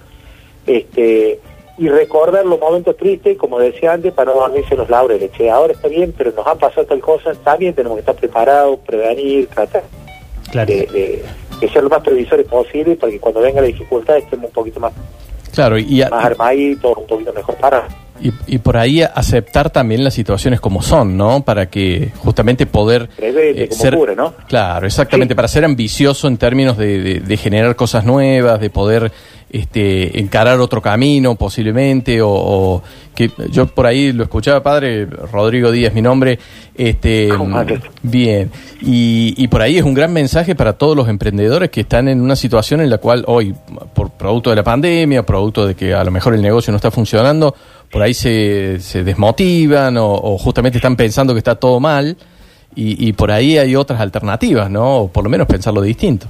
este, 0.67 1.39
y 1.77 1.89
recordar 1.89 2.46
los 2.46 2.60
momentos 2.60 2.96
tristes, 2.98 3.38
como 3.38 3.60
decía 3.60 3.94
antes, 3.94 4.13
para 4.13 4.32
no 4.32 4.39
dormirse 4.39 4.75
los 4.75 4.89
laureles. 4.89 5.32
Che, 5.32 5.50
ahora 5.50 5.74
está 5.74 5.88
bien, 5.88 6.13
pero 6.15 6.32
nos 6.32 6.46
han 6.46 6.58
pasado 6.58 6.86
tal 6.86 7.00
cosa, 7.00 7.34
también 7.36 7.74
tenemos 7.74 7.96
que 7.96 8.01
estar 8.01 8.15
preparados, 8.15 8.79
prevenir, 8.86 9.48
tratar 9.48 9.84
de, 10.53 11.24
ser 11.74 11.84
lo 11.84 11.89
más 11.89 12.01
previsores 12.01 12.48
posible 12.48 12.96
para 12.96 13.12
que 13.12 13.20
cuando 13.20 13.41
venga 13.41 13.62
la 13.62 13.67
dificultad 13.67 14.17
estemos 14.17 14.46
un 14.46 14.51
poquito 14.51 14.79
más, 14.79 14.94
claro, 15.58 15.78
y 15.78 16.02
más 16.10 16.26
armaditos, 16.26 16.98
un 16.98 17.08
poquito 17.08 17.34
mejor 17.34 17.56
parados. 17.56 17.94
Y, 18.20 18.32
y, 18.48 18.58
por 18.58 18.78
ahí 18.78 19.04
aceptar 19.04 19.70
también 19.70 20.04
las 20.04 20.16
situaciones 20.16 20.60
como 20.60 20.82
son, 20.82 21.16
¿no? 21.18 21.44
Para 21.44 21.68
que 21.68 22.12
justamente 22.18 22.66
poder 22.66 23.10
eh, 23.20 23.68
ser, 23.70 23.96
¿no? 24.16 24.34
Claro, 24.48 24.88
exactamente, 24.88 25.36
para 25.36 25.48
ser 25.48 25.64
ambicioso 25.66 26.28
en 26.28 26.38
términos 26.38 26.78
de, 26.78 27.20
de, 27.20 27.38
generar 27.38 27.76
cosas 27.76 28.06
nuevas, 28.06 28.60
de 28.60 28.72
poder 28.72 29.12
este, 29.50 30.20
encarar 30.20 30.60
otro 30.60 30.82
camino 30.82 31.36
posiblemente, 31.36 32.20
o, 32.22 32.82
que 33.16 33.32
yo 33.50 33.68
por 33.68 33.86
ahí 33.86 34.12
lo 34.12 34.24
escuchaba, 34.24 34.62
padre, 34.62 35.06
Rodrigo 35.06 35.72
Díaz, 35.72 35.94
mi 35.94 36.01
nombre, 36.01 36.38
este, 36.75 37.30
bien, 38.04 38.51
y, 38.82 39.34
y 39.38 39.48
por 39.48 39.62
ahí 39.62 39.77
es 39.77 39.84
un 39.84 39.94
gran 39.94 40.12
mensaje 40.12 40.54
para 40.54 40.74
todos 40.74 40.96
los 40.96 41.08
emprendedores 41.08 41.70
que 41.70 41.82
están 41.82 42.08
en 42.08 42.22
una 42.22 42.36
situación 42.36 42.82
en 42.82 42.89
la 42.89 42.98
cual 42.98 43.24
hoy, 43.27 43.56
por 43.94 44.12
producto 44.12 44.50
de 44.50 44.58
la 44.58 44.63
pandemia, 44.63 45.25
producto 45.25 45.66
de 45.66 45.75
que 45.75 45.94
a 45.94 46.04
lo 46.04 46.12
mejor 46.12 46.34
el 46.34 46.42
negocio 46.42 46.72
no 46.72 46.77
está 46.77 46.92
funcionando, 46.92 47.56
por 47.92 48.01
ahí 48.01 48.13
se, 48.13 48.80
se 48.80 49.04
desmotivan 49.04 49.96
o, 49.98 50.38
justamente 50.38 50.77
están 50.77 50.96
pensando 50.96 51.34
que 51.34 51.39
está 51.39 51.56
todo 51.56 51.80
mal 51.80 52.18
y, 52.75 53.08
y 53.08 53.13
por 53.13 53.32
ahí 53.32 53.58
hay 53.58 53.75
otras 53.75 54.01
alternativas, 54.01 54.70
¿no? 54.70 54.98
O 54.98 55.08
por 55.08 55.24
lo 55.24 55.30
menos 55.30 55.48
pensarlo 55.48 55.82
distinto. 55.82 56.27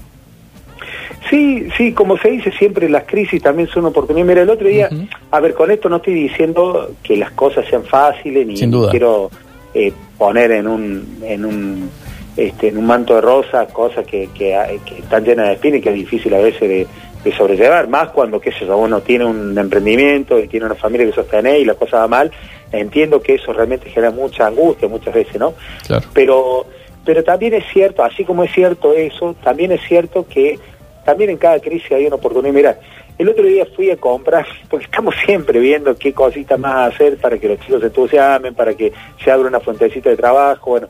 Sí, 1.29 1.67
sí, 1.77 1.91
como 1.93 2.17
se 2.17 2.29
dice 2.29 2.51
siempre, 2.51 2.89
las 2.89 3.03
crisis 3.03 3.41
también 3.41 3.67
son 3.67 3.85
oportunidades. 3.85 4.27
Mira, 4.27 4.41
el 4.43 4.49
otro 4.49 4.67
día, 4.67 4.89
a 5.31 5.39
ver, 5.39 5.53
con 5.53 5.71
esto 5.71 5.89
no 5.89 5.97
estoy 5.97 6.13
diciendo 6.13 6.91
que 7.03 7.17
las 7.17 7.31
cosas 7.31 7.65
sean 7.69 7.83
fáciles, 7.83 8.45
ni 8.45 8.57
Sin 8.57 8.71
duda. 8.71 8.91
quiero 8.91 9.29
eh, 9.73 9.91
poner 10.17 10.51
en 10.51 10.67
un, 10.67 11.19
en 11.23 11.45
un 11.45 11.89
este, 12.37 12.67
en 12.67 12.77
un 12.77 12.85
manto 12.85 13.15
de 13.15 13.21
rosas 13.21 13.71
cosas 13.71 14.05
que, 14.05 14.29
que, 14.37 14.55
están 14.99 15.25
llenas 15.25 15.47
de 15.47 15.53
espinas 15.53 15.79
y 15.79 15.81
que 15.81 15.89
es 15.89 15.95
difícil 15.95 16.33
a 16.35 16.37
veces 16.37 16.61
de, 16.61 16.87
de 17.23 17.35
sobrellevar, 17.35 17.87
más 17.87 18.09
cuando, 18.09 18.39
qué 18.39 18.51
sé 18.51 18.65
yo, 18.65 18.77
uno 18.77 19.01
tiene 19.01 19.25
un 19.25 19.57
emprendimiento 19.57 20.37
y 20.37 20.47
tiene 20.47 20.67
una 20.67 20.75
familia 20.75 21.07
que 21.07 21.13
sostener 21.13 21.59
y 21.59 21.65
la 21.65 21.73
cosa 21.73 21.97
va 21.97 22.07
mal, 22.07 22.31
entiendo 22.71 23.21
que 23.21 23.35
eso 23.35 23.53
realmente 23.53 23.89
genera 23.89 24.11
mucha 24.11 24.45
angustia 24.45 24.87
muchas 24.87 25.15
veces, 25.15 25.39
¿no? 25.39 25.55
Claro. 25.87 26.05
pero 26.13 26.65
pero 27.03 27.23
también 27.23 27.53
es 27.53 27.63
cierto, 27.71 28.03
así 28.03 28.25
como 28.25 28.43
es 28.43 28.51
cierto 28.51 28.93
eso, 28.93 29.33
también 29.41 29.71
es 29.71 29.81
cierto 29.87 30.27
que 30.27 30.59
también 31.07 31.29
en 31.29 31.37
cada 31.37 31.57
crisis 31.61 31.89
hay 31.93 32.05
una 32.05 32.17
oportunidad. 32.17 32.53
Mira, 32.53 32.79
el 33.17 33.29
otro 33.29 33.45
día 33.45 33.65
fui 33.77 33.89
a 33.89 33.95
comprar, 33.95 34.45
porque 34.69 34.83
estamos 34.85 35.15
siempre 35.25 35.57
viendo 35.57 35.95
qué 35.95 36.11
cositas 36.11 36.59
más 36.59 36.93
hacer 36.93 37.15
para 37.17 37.37
que 37.37 37.47
los 37.47 37.59
chicos 37.61 37.79
se 37.79 37.85
entusiasmen, 37.87 38.53
para 38.53 38.73
que 38.73 38.91
se 39.23 39.31
abra 39.31 39.47
una 39.47 39.61
fuentecita 39.61 40.09
de 40.09 40.17
trabajo, 40.17 40.71
bueno. 40.71 40.87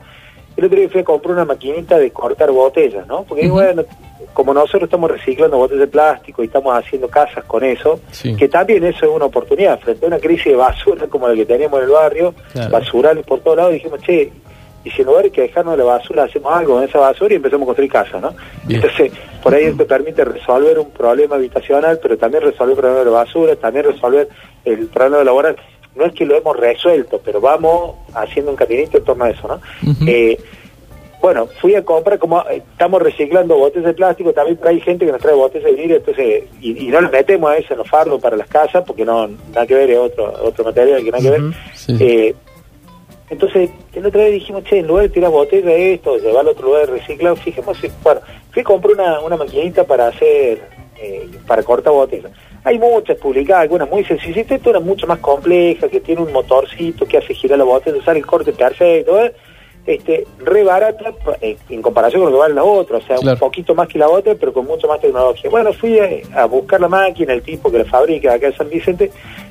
El 0.56 0.64
otro 0.64 0.76
día 0.76 0.88
fui 0.88 1.02
a 1.02 1.04
comprar 1.04 1.34
una 1.34 1.44
maquinita 1.44 1.96
de 2.00 2.10
cortar 2.10 2.50
botellas, 2.50 3.06
¿no? 3.06 3.22
Porque 3.22 3.44
Ujú. 3.46 3.54
bueno, 3.54 3.84
como 4.34 4.52
nosotros 4.52 4.82
estamos 4.84 5.08
reciclando 5.08 5.56
botellas 5.56 5.82
de 5.82 5.86
plástico 5.86 6.42
y 6.42 6.46
estamos 6.46 6.76
haciendo 6.76 7.06
casas 7.08 7.44
con 7.44 7.62
eso, 7.62 8.00
Sí. 8.10 8.34
que 8.34 8.48
también 8.48 8.82
eso 8.82 9.06
es 9.06 9.12
una 9.12 9.26
oportunidad. 9.26 9.78
Frente 9.78 10.04
a 10.04 10.08
una 10.08 10.18
crisis 10.18 10.46
de 10.46 10.56
basura 10.56 11.06
como 11.06 11.28
la 11.28 11.36
que 11.36 11.46
teníamos 11.46 11.78
en 11.78 11.84
el 11.84 11.90
barrio, 11.92 12.34
Claro. 12.52 12.70
basurales 12.72 13.24
por 13.24 13.38
todos 13.38 13.56
lados, 13.56 13.72
dijimos, 13.74 14.02
che, 14.02 14.32
y 14.88 14.90
si 14.90 15.02
en 15.02 15.08
lugar 15.08 15.30
que 15.30 15.42
dejarnos 15.42 15.76
de 15.76 15.84
la 15.84 15.90
basura, 15.90 16.24
hacemos 16.24 16.50
algo 16.50 16.74
con 16.74 16.82
esa 16.82 16.98
basura 16.98 17.34
y 17.34 17.36
empezamos 17.36 17.64
a 17.64 17.66
construir 17.66 17.90
casas, 17.90 18.22
¿no? 18.22 18.34
Bien. 18.64 18.80
Entonces, 18.80 19.12
por 19.42 19.54
ahí 19.54 19.70
te 19.72 19.84
permite 19.84 20.24
resolver 20.24 20.78
un 20.78 20.90
problema 20.90 21.36
habitacional, 21.36 21.98
pero 22.02 22.16
también 22.16 22.42
resolver 22.42 22.72
el 22.72 22.78
problema 22.78 22.98
de 23.00 23.04
la 23.04 23.10
basura, 23.10 23.56
también 23.56 23.84
resolver 23.84 24.28
el 24.64 24.86
problema 24.86 25.24
laboral. 25.24 25.56
No 25.94 26.06
es 26.06 26.14
que 26.14 26.24
lo 26.24 26.36
hemos 26.36 26.56
resuelto, 26.56 27.20
pero 27.22 27.40
vamos 27.40 27.96
haciendo 28.14 28.50
un 28.50 28.56
caminito 28.56 28.96
en 28.96 29.04
torno 29.04 29.24
a 29.24 29.30
eso, 29.30 29.46
¿no? 29.46 29.60
Eh, 30.06 30.38
bueno, 31.20 31.48
fui 31.60 31.74
a 31.74 31.84
comprar, 31.84 32.18
como 32.18 32.40
eh, 32.48 32.62
estamos 32.70 33.02
reciclando 33.02 33.58
botellas 33.58 33.88
de 33.88 33.94
plástico, 33.94 34.32
también 34.32 34.58
hay 34.64 34.80
gente 34.80 35.04
que 35.04 35.12
nos 35.12 35.20
trae 35.20 35.34
botellas 35.34 35.64
de 35.64 35.72
vidrio, 35.72 35.96
entonces, 35.96 36.44
y, 36.60 36.86
y 36.86 36.88
no 36.88 37.00
le 37.00 37.08
metemos 37.08 37.50
a 37.50 37.56
eso 37.56 37.74
en 37.74 37.78
los 37.78 37.88
fardos 37.88 38.22
para 38.22 38.36
las 38.36 38.46
casas, 38.48 38.84
porque 38.86 39.04
no, 39.04 39.26
nada 39.26 39.66
que 39.66 39.74
ver, 39.74 39.90
es 39.90 39.98
otro, 39.98 40.32
otro 40.42 40.64
material 40.64 41.04
que 41.04 41.10
nada 41.10 41.22
que 41.22 41.30
ver. 41.30 41.42
Sí. 41.74 41.96
Eh, 42.00 42.34
entonces, 43.30 43.70
el 43.92 44.06
otro 44.06 44.20
día 44.20 44.30
dijimos, 44.30 44.64
che, 44.64 44.78
en 44.78 44.86
lugar 44.86 45.04
de 45.04 45.10
tirar 45.10 45.30
botellas 45.30 45.66
de 45.66 45.94
esto, 45.94 46.16
llevarlo 46.18 46.50
a 46.50 46.52
otro 46.52 46.66
lugar 46.68 46.86
de 46.86 46.92
reciclado, 46.98 47.36
fijemos, 47.36 47.78
bueno, 48.02 48.20
fui 48.52 48.62
a 48.62 48.64
comprar 48.64 48.94
una, 48.94 49.20
una 49.20 49.36
maquinita 49.36 49.84
para 49.84 50.08
hacer, 50.08 50.60
eh, 51.00 51.28
para 51.46 51.62
cortar 51.62 51.92
botellas. 51.92 52.32
Hay 52.64 52.78
muchas 52.78 53.16
publicadas, 53.18 53.62
algunas 53.62 53.88
muy 53.88 54.04
sencillitas, 54.04 54.52
esta 54.58 54.70
una 54.70 54.80
mucho 54.80 55.06
más 55.06 55.18
compleja, 55.20 55.88
que 55.88 56.00
tiene 56.00 56.22
un 56.22 56.32
motorcito 56.32 57.06
que 57.06 57.18
hace 57.18 57.34
girar 57.34 57.58
la 57.58 57.64
botella, 57.64 58.02
sale 58.04 58.18
el 58.18 58.26
corte 58.26 58.52
perfecto, 58.52 59.18
¿eh? 59.22 59.32
este, 59.86 60.26
re 60.40 60.64
barata 60.64 61.14
eh, 61.40 61.56
en 61.70 61.80
comparación 61.80 62.22
con 62.22 62.30
lo 62.32 62.36
que 62.36 62.40
vale 62.40 62.54
la 62.54 62.64
otra, 62.64 62.98
o 62.98 63.00
sea, 63.02 63.16
Claro. 63.16 63.34
un 63.34 63.38
poquito 63.40 63.74
más 63.74 63.88
que 63.88 63.98
la 63.98 64.08
otra, 64.08 64.34
pero 64.34 64.52
con 64.52 64.66
mucho 64.66 64.86
más 64.86 65.00
tecnología. 65.00 65.48
Bueno, 65.50 65.72
fui 65.72 65.98
a, 65.98 66.08
a 66.34 66.44
buscar 66.46 66.80
la 66.80 66.88
máquina, 66.88 67.32
el 67.32 67.42
tipo 67.42 67.70
que 67.70 67.78
la 67.78 67.84
fabrica 67.84 68.34
acá 68.34 68.48
en 68.48 68.56
San 68.56 68.68
Vicente, 68.68 69.10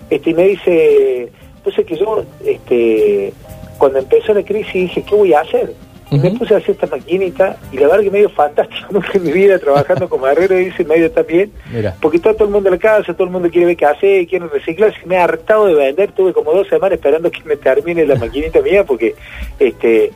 este, 0.10 0.30
y 0.30 0.34
me 0.36 0.44
dice, 0.50 1.32
entonces 1.58 1.86
que 1.88 1.96
yo, 1.96 2.24
este, 2.46 3.34
cuando 3.78 4.00
empezó 4.00 4.34
la 4.34 4.44
crisis 4.44 4.74
dije, 4.74 5.04
¿qué 5.04 5.16
voy 5.16 5.34
a 5.34 5.42
hacer? 5.42 5.74
Y 6.10 6.20
me 6.20 6.32
puse 6.32 6.54
a 6.54 6.58
hacer 6.58 6.72
esta 6.72 6.88
maquinita 6.88 7.58
y 7.72 7.78
la 7.78 7.88
verdad 7.88 8.04
que 8.04 8.12
medio 8.12 8.30
fantástico 8.30 8.88
nunca 8.92 9.10
en 9.14 9.24
mi 9.24 9.32
vida 9.32 9.60
trabajando 9.60 10.08
como 10.08 10.26
herrero 10.28 10.56
dice 10.56 10.86
medio 10.86 11.12
bien 11.28 11.52
Mira. 11.70 11.96
porque 12.02 12.18
está 12.18 12.34
todo 12.34 12.46
el 12.46 12.52
mundo 12.52 12.70
en 12.70 12.76
la 12.76 12.80
casa, 12.80 13.14
todo 13.14 13.26
el 13.26 13.30
mundo 13.30 13.50
quiere 13.50 13.68
ver 13.68 13.76
qué 13.76 13.86
hacer, 13.86 14.26
quiere 14.26 14.48
reciclar, 14.48 14.94
se 14.98 15.06
me 15.06 15.18
ha 15.18 15.26
hartado 15.26 15.66
de 15.66 15.74
vender, 15.74 16.14
tuve 16.14 16.32
como 16.32 16.54
dos 16.54 16.68
semanas 16.70 16.94
esperando 16.94 17.30
que 17.30 17.44
me 17.44 17.58
termine 17.58 18.06
la 18.06 18.16
maquinita 18.20 18.62
mía 18.62 18.86
porque 18.86 19.16
este 19.60 20.12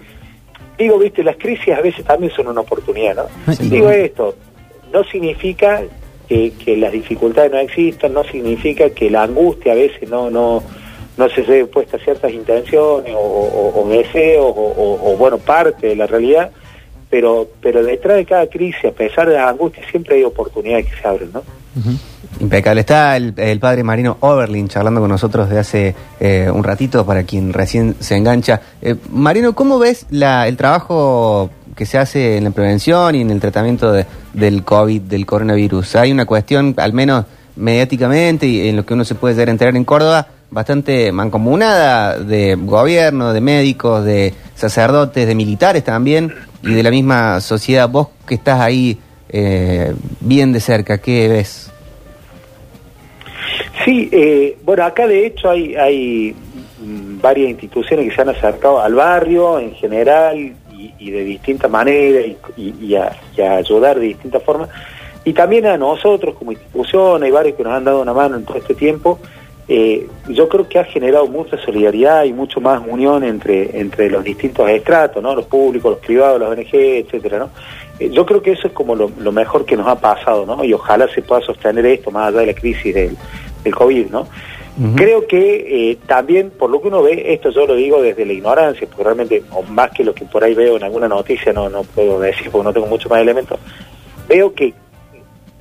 digo, 0.77 0.97
viste, 0.97 1.23
las 1.23 1.35
crisis 1.35 1.73
a 1.73 1.81
veces 1.81 2.05
también 2.05 2.31
son 2.33 2.47
una 2.47 2.61
oportunidad, 2.61 3.15
¿no? 3.15 3.53
Sí. 3.53 3.69
Digo 3.69 3.89
esto, 3.89 4.35
no 4.93 5.03
significa 5.03 5.81
que, 6.27 6.53
que 6.53 6.77
las 6.77 6.93
dificultades 6.93 7.51
no 7.51 7.59
existan, 7.59 8.13
no 8.13 8.23
significa 8.23 8.89
que 8.91 9.09
la 9.09 9.23
angustia 9.23 9.73
a 9.73 9.75
veces 9.75 10.09
no 10.09 10.29
no 10.29 10.63
no 11.17 11.29
se 11.29 11.41
ve 11.41 11.65
puesta 11.65 11.97
ciertas 11.99 12.31
intenciones 12.31 13.13
o, 13.15 13.19
o- 13.19 13.81
o 13.83 13.89
deseos 13.89 14.53
o, 14.55 15.15
bueno 15.17 15.37
parte 15.37 15.87
de 15.87 15.95
la 15.95 16.07
realidad 16.07 16.51
pero 17.09 17.47
pero 17.61 17.83
detrás 17.83 18.17
de 18.17 18.25
cada 18.25 18.47
crisis 18.47 18.85
a 18.85 18.91
pesar 18.91 19.27
de 19.27 19.35
las 19.35 19.49
angustias 19.49 19.85
siempre 19.91 20.15
hay 20.17 20.23
oportunidades 20.23 20.85
que 20.87 21.01
se 21.01 21.07
abren 21.07 21.31
no 21.33 21.43
Impecable. 22.39 22.81
Está 22.81 23.15
el, 23.17 23.33
el 23.37 23.59
padre 23.59 23.83
Marino 23.83 24.17
Oberlin 24.21 24.67
charlando 24.67 24.99
con 24.99 25.09
nosotros 25.09 25.49
de 25.49 25.59
hace 25.59 25.95
eh, 26.19 26.49
un 26.53 26.63
ratito 26.63 27.05
para 27.05 27.23
quien 27.23 27.53
recién 27.53 27.95
se 27.99 28.15
engancha. 28.17 28.61
Eh, 28.81 28.95
Marino, 29.09 29.53
¿cómo 29.53 29.79
ves 29.79 30.05
la- 30.09 30.47
el 30.47 30.57
trabajo 30.57 31.49
que 31.75 31.85
se 31.85 31.97
hace 31.97 32.37
en 32.37 32.45
la 32.45 32.51
prevención 32.51 33.15
y 33.15 33.21
en 33.21 33.29
el 33.31 33.39
tratamiento 33.39 33.91
de- 33.91 34.05
del 34.33 34.63
COVID, 34.63 35.01
del 35.01 35.25
coronavirus? 35.25 35.95
Hay 35.97 36.11
una 36.11 36.25
cuestión, 36.25 36.73
al 36.77 36.93
menos 36.93 37.25
mediáticamente 37.55 38.47
y 38.47 38.67
en 38.69 38.75
lo 38.75 38.85
que 38.85 38.93
uno 38.93 39.05
se 39.05 39.15
puede 39.15 39.35
llegar 39.35 39.49
a 39.49 39.51
enterar 39.51 39.75
en 39.75 39.85
Córdoba, 39.85 40.27
bastante 40.51 41.11
mancomunada 41.11 42.19
de 42.19 42.55
gobierno, 42.55 43.33
de 43.33 43.41
médicos, 43.41 44.03
de 44.05 44.33
sacerdotes, 44.53 45.25
de 45.25 45.33
militares 45.33 45.83
también 45.83 46.33
y 46.61 46.73
de 46.73 46.83
la 46.83 46.91
misma 46.91 47.39
sociedad. 47.41 47.89
Vos 47.89 48.09
que 48.27 48.35
estás 48.35 48.59
ahí 48.59 48.99
eh, 49.29 49.93
bien 50.19 50.51
de 50.51 50.59
cerca, 50.59 50.99
¿qué 50.99 51.27
ves? 51.29 51.71
Sí, 53.85 54.09
eh, 54.11 54.57
bueno, 54.63 54.83
acá 54.83 55.07
de 55.07 55.25
hecho 55.25 55.49
hay, 55.49 55.73
hay 55.75 56.35
mm, 56.79 57.19
varias 57.21 57.49
instituciones 57.49 58.09
que 58.09 58.15
se 58.15 58.21
han 58.21 58.29
acercado 58.29 58.79
al 58.81 58.93
barrio 58.93 59.57
en 59.59 59.73
general 59.75 60.37
y, 60.37 60.55
de 61.11 61.23
distintas 61.23 61.69
maneras 61.69 62.25
y- 62.57 62.73
y 62.79 62.95
a, 62.95 63.11
y 63.37 63.41
a 63.41 63.55
ayudar 63.57 63.99
de 63.99 64.05
distintas 64.07 64.41
formas. 64.43 64.69
Y 65.23 65.33
también 65.33 65.65
a 65.67 65.77
nosotros 65.77 66.35
como 66.35 66.51
institución, 66.51 67.21
hay 67.23 67.31
varios 67.31 67.55
que 67.55 67.63
nos 67.63 67.73
han 67.73 67.83
dado 67.83 68.01
una 68.01 68.13
mano 68.13 68.35
en 68.35 68.43
todo 68.45 68.57
este 68.57 68.73
tiempo. 68.75 69.19
Eh, 69.73 70.05
yo 70.27 70.49
creo 70.49 70.67
que 70.67 70.79
ha 70.79 70.83
generado 70.83 71.27
mucha 71.27 71.57
solidaridad 71.57 72.25
y 72.25 72.33
mucho 72.33 72.59
más 72.59 72.81
unión 72.85 73.23
entre, 73.23 73.79
entre 73.79 74.09
los 74.09 74.21
distintos 74.21 74.69
estratos, 74.69 75.23
¿no? 75.23 75.33
los 75.33 75.45
públicos, 75.45 75.91
los 75.91 75.99
privados, 76.01 76.41
los 76.41 76.49
ONG, 76.49 76.73
etcétera, 76.73 77.39
¿no? 77.39 77.49
Eh, 77.97 78.09
yo 78.09 78.25
creo 78.25 78.41
que 78.41 78.51
eso 78.51 78.67
es 78.67 78.73
como 78.73 78.95
lo, 78.95 79.09
lo 79.17 79.31
mejor 79.31 79.63
que 79.63 79.77
nos 79.77 79.87
ha 79.87 79.97
pasado, 79.97 80.45
¿no? 80.45 80.61
Y 80.65 80.73
ojalá 80.73 81.07
se 81.07 81.21
pueda 81.21 81.39
sostener 81.39 81.85
esto 81.85 82.11
más 82.11 82.27
allá 82.27 82.41
de 82.41 82.47
la 82.47 82.53
crisis 82.53 82.93
del, 82.93 83.15
del 83.63 83.73
COVID, 83.73 84.07
¿no? 84.07 84.27
Creo 84.95 85.25
que 85.25 85.91
eh, 85.91 85.97
también, 86.05 86.49
por 86.49 86.69
lo 86.69 86.81
que 86.81 86.89
uno 86.89 87.01
ve, 87.03 87.33
esto 87.33 87.49
yo 87.51 87.65
lo 87.65 87.75
digo 87.75 88.01
desde 88.01 88.25
la 88.25 88.33
ignorancia, 88.33 88.85
porque 88.87 89.03
realmente, 89.05 89.43
o 89.51 89.61
más 89.61 89.91
que 89.91 90.03
lo 90.03 90.13
que 90.13 90.25
por 90.25 90.43
ahí 90.43 90.53
veo 90.53 90.75
en 90.75 90.83
alguna 90.83 91.07
noticia, 91.07 91.53
no, 91.53 91.69
no 91.69 91.83
puedo 91.83 92.19
decir 92.19 92.49
porque 92.51 92.65
no 92.65 92.73
tengo 92.73 92.87
mucho 92.87 93.07
más 93.07 93.21
elementos, 93.21 93.57
veo 94.27 94.53
que 94.53 94.73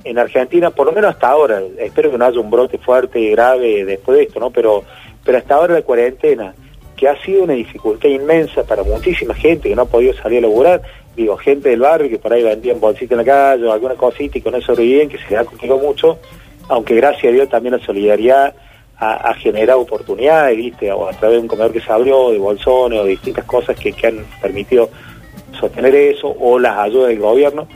en 0.03 0.19
Argentina, 0.19 0.69
por 0.71 0.87
lo 0.87 0.93
menos 0.93 1.11
hasta 1.11 1.29
ahora, 1.29 1.61
espero 1.77 2.11
que 2.11 2.17
no 2.17 2.25
haya 2.25 2.39
un 2.39 2.49
brote 2.49 2.77
fuerte 2.77 3.19
y 3.19 3.31
grave 3.31 3.85
después 3.85 4.17
de 4.17 4.23
esto, 4.23 4.39
¿no? 4.39 4.49
Pero, 4.49 4.83
pero 5.23 5.37
hasta 5.37 5.55
ahora 5.55 5.75
la 5.75 5.81
cuarentena, 5.81 6.53
que 6.95 7.07
ha 7.07 7.21
sido 7.23 7.43
una 7.43 7.53
dificultad 7.53 8.09
inmensa 8.09 8.63
para 8.63 8.83
muchísima 8.83 9.33
gente 9.33 9.69
que 9.69 9.75
no 9.75 9.83
ha 9.83 9.85
podido 9.85 10.13
salir 10.13 10.39
a 10.39 10.41
laburar, 10.41 10.81
digo, 11.15 11.37
gente 11.37 11.69
del 11.69 11.79
barrio 11.79 12.09
que 12.09 12.19
por 12.19 12.33
ahí 12.33 12.43
vendían 12.43 12.79
bolsitas 12.79 13.11
en 13.11 13.17
la 13.17 13.23
calle 13.25 13.65
o 13.65 13.73
alguna 13.73 13.95
cosita 13.95 14.37
y 14.37 14.41
con 14.41 14.55
eso 14.55 14.67
sobreviven, 14.67 15.09
que 15.09 15.17
se 15.17 15.35
ha 15.35 15.43
complicado 15.43 15.79
mucho, 15.79 16.19
aunque 16.69 16.95
gracias 16.95 17.25
a 17.25 17.35
Dios 17.35 17.49
también 17.49 17.75
la 17.75 17.85
solidaridad 17.85 18.53
ha, 19.03 19.33
generado 19.33 19.79
oportunidades, 19.79 20.55
¿viste? 20.55 20.91
O 20.91 21.09
a 21.09 21.13
través 21.13 21.37
de 21.37 21.41
un 21.41 21.47
comedor 21.47 21.73
que 21.73 21.81
se 21.81 21.91
abrió, 21.91 22.29
de 22.29 22.37
bolsones 22.37 22.99
o 22.99 23.05
distintas 23.05 23.45
cosas 23.45 23.75
que, 23.75 23.91
que 23.93 24.07
han 24.07 24.23
permitido 24.39 24.91
sostener 25.59 25.95
eso, 25.95 26.35
o 26.39 26.59
las 26.59 26.77
ayudas 26.77 27.09
del 27.09 27.19
gobierno. 27.19 27.67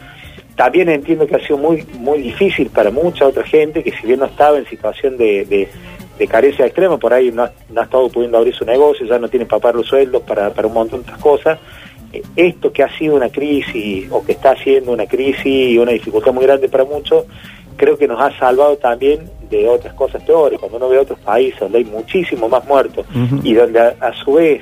También 0.56 0.90
entiendo 0.90 1.28
que 1.28 1.36
ha 1.36 1.40
sido 1.40 1.58
muy 1.58 1.86
muy 2.00 2.20
difícil 2.22 2.70
para 2.70 2.90
mucha 2.92 3.28
otra 3.28 3.44
gente 3.44 3.84
que 3.84 3.92
si 3.92 4.08
bien 4.08 4.20
no 4.20 4.26
estaba 4.26 4.58
en 4.58 4.66
situación 4.68 5.18
de, 5.18 5.46
de, 5.46 5.68
de 6.18 6.28
carencia 6.28 6.66
extrema, 6.66 6.98
por 6.98 7.14
ahí 7.14 7.32
no 7.32 7.44
ha, 7.44 7.52
no 7.70 7.82
ha 7.82 7.84
estado 7.84 8.08
pudiendo 8.10 8.38
abrir 8.38 8.56
su 8.56 8.64
negocio, 8.66 9.06
ya 9.06 9.20
no 9.20 9.28
tiene 9.28 9.46
para 9.46 9.60
pagar 9.62 9.76
los 9.76 9.88
sueldos 9.88 10.22
para, 10.24 10.52
para 10.54 10.68
un 10.68 10.74
montón 10.74 11.00
de 11.02 11.04
otras 11.04 11.20
cosas. 11.20 11.60
Eh, 12.14 12.22
Esto 12.38 12.72
que 12.72 12.84
ha 12.84 12.98
sido 12.98 13.16
una 13.16 13.30
crisis 13.30 14.08
o 14.10 14.24
que 14.26 14.32
está 14.32 14.56
siendo 14.56 14.92
una 14.94 15.06
crisis 15.06 15.46
y 15.46 15.78
una 15.78 15.92
dificultad 15.92 16.32
muy 16.34 16.46
grande 16.46 16.70
para 16.70 16.86
muchos, 16.86 17.26
creo 17.76 17.98
que 17.98 18.08
nos 18.08 18.22
ha 18.22 18.32
salvado 18.40 18.78
también 18.78 19.30
de 19.50 19.68
otras 19.68 19.94
cosas 19.94 20.24
peores. 20.24 20.58
Cuando 20.58 20.78
uno 20.78 20.88
ve 20.88 20.98
otros 21.00 21.20
países 21.20 21.60
donde 21.60 21.80
hay 21.80 21.86
muchísimo 21.86 22.48
más 22.48 22.66
muertos 22.66 23.06
y 23.44 23.54
donde 23.54 23.80
a, 23.80 23.96
a 24.00 24.14
su 24.14 24.34
vez 24.36 24.62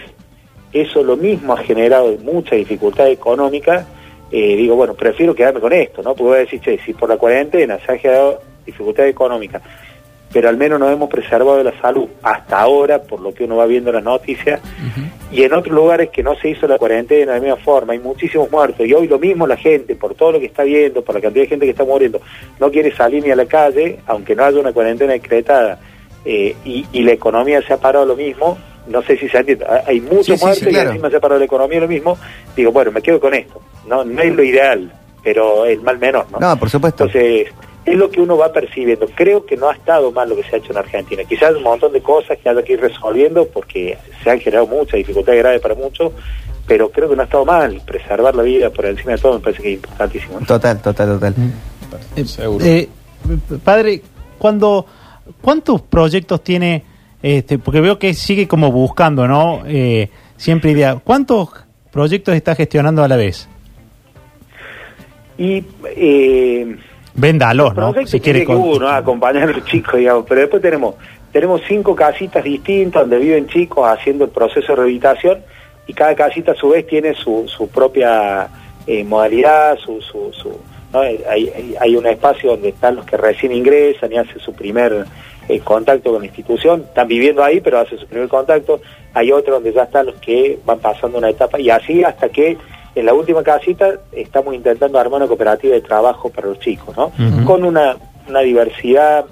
eso 0.74 1.04
lo 1.04 1.16
mismo 1.16 1.54
ha 1.54 1.58
generado 1.58 2.18
mucha 2.24 2.56
dificultad 2.56 3.08
económica, 3.10 3.86
eh, 4.34 4.56
digo, 4.58 4.75
bueno, 4.75 4.96
prefiero 4.96 5.36
quedarme 5.36 5.60
con 5.62 5.72
esto, 5.74 6.02
¿no? 6.02 6.10
Porque 6.16 6.24
voy 6.24 6.36
a 6.38 6.40
decir, 6.40 6.60
che, 6.60 6.80
si 6.84 6.94
por 6.94 7.08
la 7.08 7.18
cuarentena 7.18 7.78
se 7.86 7.92
ha 7.92 7.98
generado 7.98 8.42
dificultad 8.66 9.06
económica 9.08 9.62
pero 10.32 10.50
al 10.50 10.58
menos 10.58 10.80
nos 10.80 10.92
hemos 10.92 11.12
preservado 11.12 11.58
de 11.60 11.63
la 11.66 11.80
salud 11.80 12.08
hasta 12.24 12.60
ahora, 12.60 13.04
por 13.04 13.22
lo 13.22 13.32
que 13.36 13.44
uno 13.44 13.58
va 13.58 13.68
viendo 13.68 13.92
en 13.92 13.98
las 13.98 14.04
noticias, 14.04 14.60
y 15.32 15.44
en 15.44 15.54
otros 15.54 15.75
lugares 15.75 16.10
que 16.10 16.24
no 16.24 16.34
se 16.36 16.50
hizo 16.50 16.68
la 16.68 16.80
cuarentena 16.80 17.34
de 17.34 17.40
la 17.40 17.46
misma 17.46 17.58
forma, 17.63 17.94
hay 17.94 18.00
muchísimos 18.00 18.50
muertos, 18.50 18.84
y 18.88 18.94
hoy 18.96 19.08
lo 19.08 19.20
mismo 19.20 19.46
la 19.46 19.58
gente, 19.58 19.96
por 19.96 20.16
todo 20.16 20.32
lo 20.32 20.40
que 20.40 20.48
está 20.48 20.63
viendo, 20.63 21.04
por 21.04 21.13
la 21.13 21.22
cantidad 21.22 21.44
de 21.44 21.50
gente 21.50 21.66
que 21.68 21.72
está 21.74 21.84
muriendo, 21.86 22.20
no 22.60 22.72
quiere 22.72 22.92
salir 22.96 23.24
ni 23.24 23.30
a 23.30 23.36
la 23.36 23.46
calle, 23.46 24.00
aunque 24.08 24.36
no 24.36 24.44
haya 24.44 24.60
una 24.60 24.74
cuarentena 24.74 25.13
decretada, 25.13 25.80
eh, 26.25 26.56
y, 26.66 26.84
y 26.92 27.04
la 27.04 27.12
economía 27.12 27.62
se 27.62 27.72
ha 27.74 27.78
parado 27.78 28.04
lo 28.08 28.16
mismo, 28.16 28.58
no 28.88 29.04
sé 29.04 29.16
si 29.18 29.30
se 29.30 29.38
entiende, 29.38 29.68
hay 29.86 30.02
muchos 30.02 30.25
Sí, 30.25 30.38
sí, 30.38 30.46
muertos 30.46 30.63
sí, 30.63 30.70
claro. 30.72 30.90
y 30.90 30.92
encima 30.94 31.12
se 31.12 31.18
ha 31.18 31.20
parado 31.20 31.38
la 31.38 31.46
economía 31.46 31.80
lo 31.80 31.88
mismo, 31.88 32.18
digo, 32.56 32.72
bueno, 32.72 32.92
me 32.92 33.04
quedo 33.04 33.20
con 33.20 33.36
esto, 33.36 33.62
no, 33.88 34.04
no 34.04 34.22
es 34.22 34.34
lo 34.36 34.44
ideal, 34.44 34.92
pero 35.24 35.66
es 35.66 35.82
mal 35.82 35.98
menor, 36.00 36.25
¿no? 36.32 36.40
No, 36.40 36.58
por 36.58 36.70
supuesto. 36.70 37.06
Entonces, 37.06 37.48
es 37.86 37.96
lo 37.96 38.10
que 38.10 38.22
uno 38.22 38.38
va 38.38 38.52
percibiendo. 38.52 39.08
Creo 39.13 39.46
que 39.46 39.58
no 39.58 39.70
ha 39.70 39.74
estado 39.74 40.12
mal 40.12 40.30
lo 40.30 40.36
que 40.36 40.44
se 40.44 40.56
ha 40.56 40.60
hecho 40.60 40.72
en 40.72 40.78
Argentina. 40.78 41.24
Quizás 41.25 41.56
un 41.56 41.63
montón 41.63 41.92
de 41.92 42.02
cosas 42.02 42.38
que 42.38 42.50
haya 42.50 42.63
que 42.63 42.74
ir 42.74 42.82
resolviendo 42.82 43.46
porque 43.48 43.98
se 44.24 44.30
han 44.30 44.40
generado 44.40 44.68
muchas 44.68 44.94
dificultades 44.98 45.42
graves 45.42 45.62
para 45.62 45.75
muchos, 45.75 46.13
pero 46.66 46.90
creo 46.90 47.10
que 47.10 47.16
no 47.16 47.22
ha 47.24 47.25
estado 47.25 47.46
mal. 47.46 47.82
Preservar 47.86 48.36
la 48.36 48.44
vida 48.44 48.70
por 48.70 48.86
encima 48.86 49.12
de 49.13 49.18
todo 49.18 49.34
me 49.34 49.40
parece 49.40 49.62
que 49.62 49.70
es 49.70 49.75
importantísimo. 49.75 50.40
¿no? 50.40 50.46
Total, 50.46 50.82
total, 50.82 51.08
total. 51.20 51.36
Eh, 52.16 52.25
Seguro. 52.25 52.63
eh, 52.66 52.88
padre, 53.63 54.02
cuando, 54.38 54.86
¿cuántos 55.42 55.82
proyectos 55.82 56.42
tiene? 56.42 56.84
Este, 57.22 57.58
porque 57.60 57.82
veo 57.82 58.00
que 58.00 58.13
sigue 58.13 58.48
como 58.48 58.72
buscando, 58.72 59.28
¿no? 59.28 59.63
Eh, 59.66 60.10
siempre 60.38 60.72
idea. 60.72 60.96
¿Cuántos 60.96 61.50
proyectos 61.92 62.36
está 62.36 62.56
gestionando 62.56 63.04
a 63.04 63.08
la 63.08 63.16
vez? 63.16 63.48
Y 65.38 65.63
eh, 65.96 66.75
Véndalos, 67.16 67.75
¿no? 67.75 67.94
Si 68.06 68.20
quiere 68.20 68.44
con- 68.44 68.58
uno 68.58 68.90
acompañar 68.90 69.44
a 69.50 69.52
los 69.54 69.66
chicos, 69.66 70.00
digamos, 70.00 70.25
pero 70.28 70.42
después 70.42 70.62
tenemos 70.62 70.96
tenemos 71.32 71.62
cinco 71.68 71.96
casitas 71.96 72.44
distintas 72.44 73.02
donde 73.04 73.18
viven 73.18 73.48
chicos 73.48 73.88
haciendo 73.88 74.25
el 74.25 74.30
proceso 74.32 74.68
de 74.68 74.75
rehabilitación 74.75 75.40
y 75.88 75.94
cada 75.94 76.13
casita 76.16 76.52
a 76.52 76.56
su 76.56 76.70
vez 76.70 76.86
tiene 76.86 77.13
su, 77.16 77.46
su 77.48 77.68
propia 77.70 78.48
eh, 78.86 79.04
modalidad, 79.04 79.78
su, 79.78 80.00
su, 80.02 80.32
su- 80.34 80.60
¿no? 80.92 81.00
hay, 81.00 81.20
hay- 81.28 81.75
hay 81.80 81.96
un 81.96 82.06
espacio 82.06 82.52
donde 82.52 82.70
están 82.70 82.96
los 82.98 83.06
que 83.06 83.18
recién 83.18 83.52
ingresan 83.52 84.12
y 84.12 84.18
hacen 84.18 84.40
su 84.40 84.54
primer 84.54 85.06
eh, 85.50 85.60
contacto 85.60 86.12
con 86.12 86.20
la 86.22 86.28
institución, 86.28 86.82
están 86.88 87.08
viviendo 87.08 87.44
ahí 87.44 87.60
pero 87.62 87.80
hacen 87.80 87.98
su 87.98 88.06
primer 88.08 88.28
contacto, 88.28 88.80
hay 89.16 89.32
otro 89.32 89.56
donde 89.56 89.74
ya 89.74 89.84
están 89.84 90.06
los 90.08 90.16
que 90.16 90.60
van 90.66 90.80
pasando 90.80 91.18
una 91.18 91.30
etapa 91.32 91.60
y 91.60 91.70
así 91.72 92.04
hasta 92.04 92.30
que 92.30 92.58
en 92.96 93.06
la 93.06 93.14
última 93.14 93.44
casita 93.44 94.00
estamos 94.12 94.54
intentando 94.54 95.00
armar 95.00 95.18
una 95.18 95.28
cooperativa 95.28 95.74
de 95.74 95.82
trabajo 95.82 96.30
para 96.30 96.48
los 96.48 96.60
chicos, 96.60 96.96
¿no? 96.96 97.12
Con 97.46 97.64
una, 97.64 97.98
una 98.28 98.40
diversidad 98.42 99.26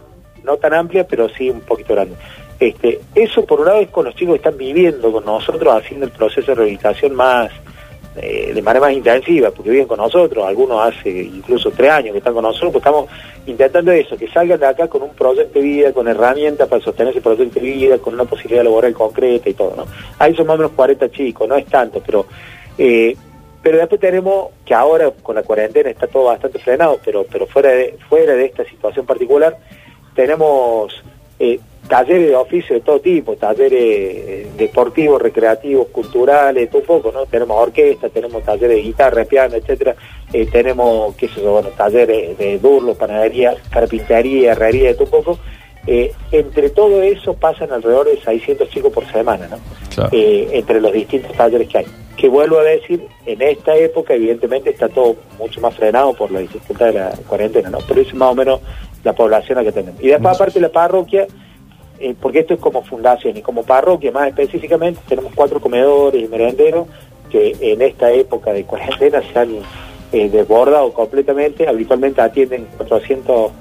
no 0.44 0.58
tan 0.58 0.74
amplia, 0.74 1.06
pero 1.06 1.30
sí 1.30 1.50
un 1.50 1.62
poquito 1.62 1.94
grande. 1.94 2.15
Este, 2.60 3.00
eso 3.15 3.46
por 3.46 3.62
una 3.62 3.74
vez 3.74 3.89
con 3.89 4.06
los 4.06 4.15
chicos 4.15 4.34
que 4.34 4.38
están 4.38 4.58
viviendo 4.58 5.12
con 5.12 5.25
nosotros, 5.25 5.74
haciendo 5.75 6.06
el 6.06 6.12
proceso 6.12 6.48
de 6.48 6.56
rehabilitación 6.56 7.15
más 7.15 7.51
eh, 8.15 8.51
de 8.53 8.62
manera 8.62 8.88
más 8.88 8.94
intensiva, 8.94 9.51
porque 9.51 9.70
viven 9.70 9.88
con 9.88 9.98
nosotros, 9.98 10.46
algunos 10.46 10.86
hace 10.86 11.10
incluso 11.10 11.72
tres 11.72 11.89
años 11.91 12.12
que 12.12 12.18
están 12.18 12.34
con 12.34 12.44
nosotros, 12.44 12.74
pues 12.74 12.82
estamos 12.82 13.10
intentando 13.46 13.91
eso, 13.94 14.18
que 14.18 14.27
salgan 14.27 14.60
de 14.60 14.65
acá 14.65 14.88
con 14.89 15.01
un 15.01 15.12
proyecto 15.12 15.60
de 15.60 15.65
vida, 15.65 15.94
con 15.94 16.08
herramientas 16.08 16.68
para 16.68 16.84
sostener 16.84 17.12
ese 17.12 17.22
proyecto 17.22 17.60
de 17.60 17.65
vida, 17.65 17.98
con 18.00 18.13
una 18.13 18.25
posibilidad 18.25 18.65
laboral 18.65 18.94
concreta 18.94 19.50
y 19.50 19.53
todo, 19.53 19.75
¿no? 19.77 19.86
Ahí 20.20 20.36
son 20.36 20.46
más 20.46 20.56
o 20.56 20.58
menos 20.58 20.74
40 20.74 21.10
chicos, 21.10 21.48
no 21.48 21.56
es 21.56 21.65
tanto, 21.68 22.01
pero 22.06 22.25
eh, 22.77 23.15
pero 23.62 23.77
después 23.77 24.01
tenemos 24.01 24.50
que 24.65 24.74
ahora 24.74 25.12
con 25.24 25.36
la 25.36 25.44
cuarentena 25.44 25.89
está 25.89 26.08
todo 26.08 26.25
bastante 26.25 26.60
frenado, 26.60 27.00
pero 27.03 27.25
pero 27.32 27.46
fuera 27.48 27.70
de 27.70 27.98
fuera 28.10 28.34
de 28.34 28.46
esta 28.46 28.65
situación 28.65 29.06
particular 29.06 29.58
tenemos 30.15 30.94
eh, 31.39 31.60
talleres 31.88 32.30
de 32.30 32.36
oficio 32.36 32.75
de 32.75 32.82
todo 32.82 33.00
tipo, 33.00 33.36
talleres 33.36 33.82
eh, 33.82 34.48
deportivos, 34.58 35.22
recreativos, 35.22 35.88
culturales, 35.88 36.70
poco, 36.70 37.12
¿no? 37.12 37.25
Tenemos 37.25 37.58
orquesta, 37.58 38.10
tenemos 38.10 38.44
talleres 38.44 38.77
de 38.77 38.84
guitarra, 38.84 39.25
piano, 39.25 39.56
etcétera, 39.56 39.96
eh, 40.32 40.48
tenemos, 40.51 41.15
qué 41.15 41.27
sé 41.27 41.41
yo, 41.41 41.53
bueno, 41.53 41.70
talleres 41.70 42.38
de 42.38 42.60
durlo, 42.60 42.96
panadería, 42.96 43.56
carpintería, 43.72 44.51
herrería, 44.51 44.96
todo 44.96 45.08
poco. 45.08 45.39
Eh, 45.88 46.13
entre 46.32 46.70
todo 46.70 47.02
eso 47.02 47.34
pasan 47.34 47.72
alrededor 47.72 48.06
de 48.06 48.22
600 48.22 48.70
chicos 48.70 48.94
por 48.94 49.12
semana, 49.12 49.48
¿no? 49.48 49.58
Claro. 49.94 50.10
Eh, 50.12 50.48
entre 50.52 50.80
los 50.80 50.94
distintos 50.94 51.34
talleres 51.34 51.67
que 51.67 51.80
hay. 51.80 51.86
Que 52.15 52.30
vuelvo 52.30 52.60
a 52.60 52.63
decir, 52.63 53.08
en 53.26 53.41
esta 53.41 53.76
época 53.76 54.13
evidentemente 54.13 54.70
está 54.70 54.89
todo 54.89 55.15
mucho 55.39 55.60
más 55.60 55.74
frenado 55.76 56.13
por 56.13 56.30
la 56.30 56.39
dificultad 56.39 56.88
de 56.88 56.94
la 56.94 57.12
cuarentena, 57.28 57.70
¿no? 57.70 57.80
Pero 57.88 58.02
eso 58.02 58.12
es 58.12 58.15
más 58.15 58.32
o 58.32 58.36
menos 58.36 58.60
la 59.04 59.13
población 59.13 59.58
a 59.58 59.63
que 59.63 59.72
tenemos. 59.72 60.02
Y 60.04 60.10
después 60.10 60.36
aparte 60.36 60.60
la 60.60 60.70
parroquia, 60.70 61.26
eh, 62.00 62.13
porque 62.22 62.39
esto 62.39 62.54
es 62.54 62.60
como 62.60 62.84
fundación 62.84 63.38
y 63.38 63.41
como 63.41 63.63
parroquia 63.63 64.12
más 64.12 64.28
específicamente, 64.28 65.02
tenemos 65.08 65.34
cuatro 65.34 65.60
comedores 65.60 66.24
y 66.24 66.28
merenderos 66.28 66.88
que 67.32 67.56
en 67.60 67.82
esta 67.82 68.12
época 68.12 68.54
de 68.54 68.65
cuarentena 68.65 69.22
se 69.34 69.39
han 69.39 69.56
desbordado 70.12 70.91
completamente, 70.91 71.65
habitualmente 71.70 72.20
atienden 72.20 72.67
400 72.76 73.52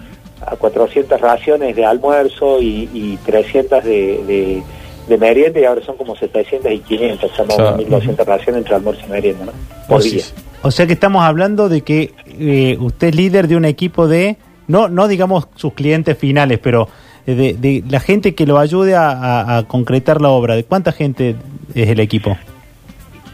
a 0.46 0.57
400 0.57 1.20
raciones 1.20 1.76
de 1.76 1.85
almuerzo 1.85 2.61
y, 2.61 2.88
y 2.92 3.18
300 3.24 3.85
de, 3.85 3.90
de, 4.26 4.62
de 5.09 5.18
merienda 5.18 5.61
y 5.61 5.64
ahora 5.64 5.83
son 5.85 5.96
como 5.96 6.16
700 6.16 6.70
y 6.72 6.79
500, 6.81 7.31
estamos 7.31 7.57
Claro. 7.57 7.76
1200 7.76 8.26
raciones 8.26 8.59
entre 8.62 8.74
almuerzo 8.74 9.03
y 9.07 9.11
merienda, 9.11 9.44
¿no? 9.46 9.53
Por 9.88 10.03
día. 10.03 10.22
O 10.62 10.70
sea 10.70 10.87
que 10.87 10.92
estamos 10.94 11.22
hablando 11.22 11.68
de 11.68 11.81
que 11.83 12.12
eh, 12.38 12.76
usted 12.81 13.09
es 13.09 13.14
líder 13.16 13.48
de 13.48 13.57
un 13.57 13.64
equipo 13.64 14.07
de, 14.09 14.37
no, 14.68 14.88
no 14.88 15.09
digamos 15.09 15.48
sus 15.57 15.72
clientes 15.74 16.16
finales, 16.18 16.59
pero 16.62 16.88
de, 17.26 17.55
de 17.55 17.83
la 17.88 18.00
gente 18.00 18.35
que 18.35 18.46
lo 18.46 18.59
ayude 18.59 18.94
a, 18.94 19.11
a- 19.11 19.59
a 19.59 19.62
concretar 19.68 20.20
la 20.20 20.31
obra. 20.31 20.57
¿De 20.57 20.64
cuánta 20.64 20.92
gente 20.92 21.37
es 21.74 21.88
el 21.88 22.00
equipo? 22.00 22.37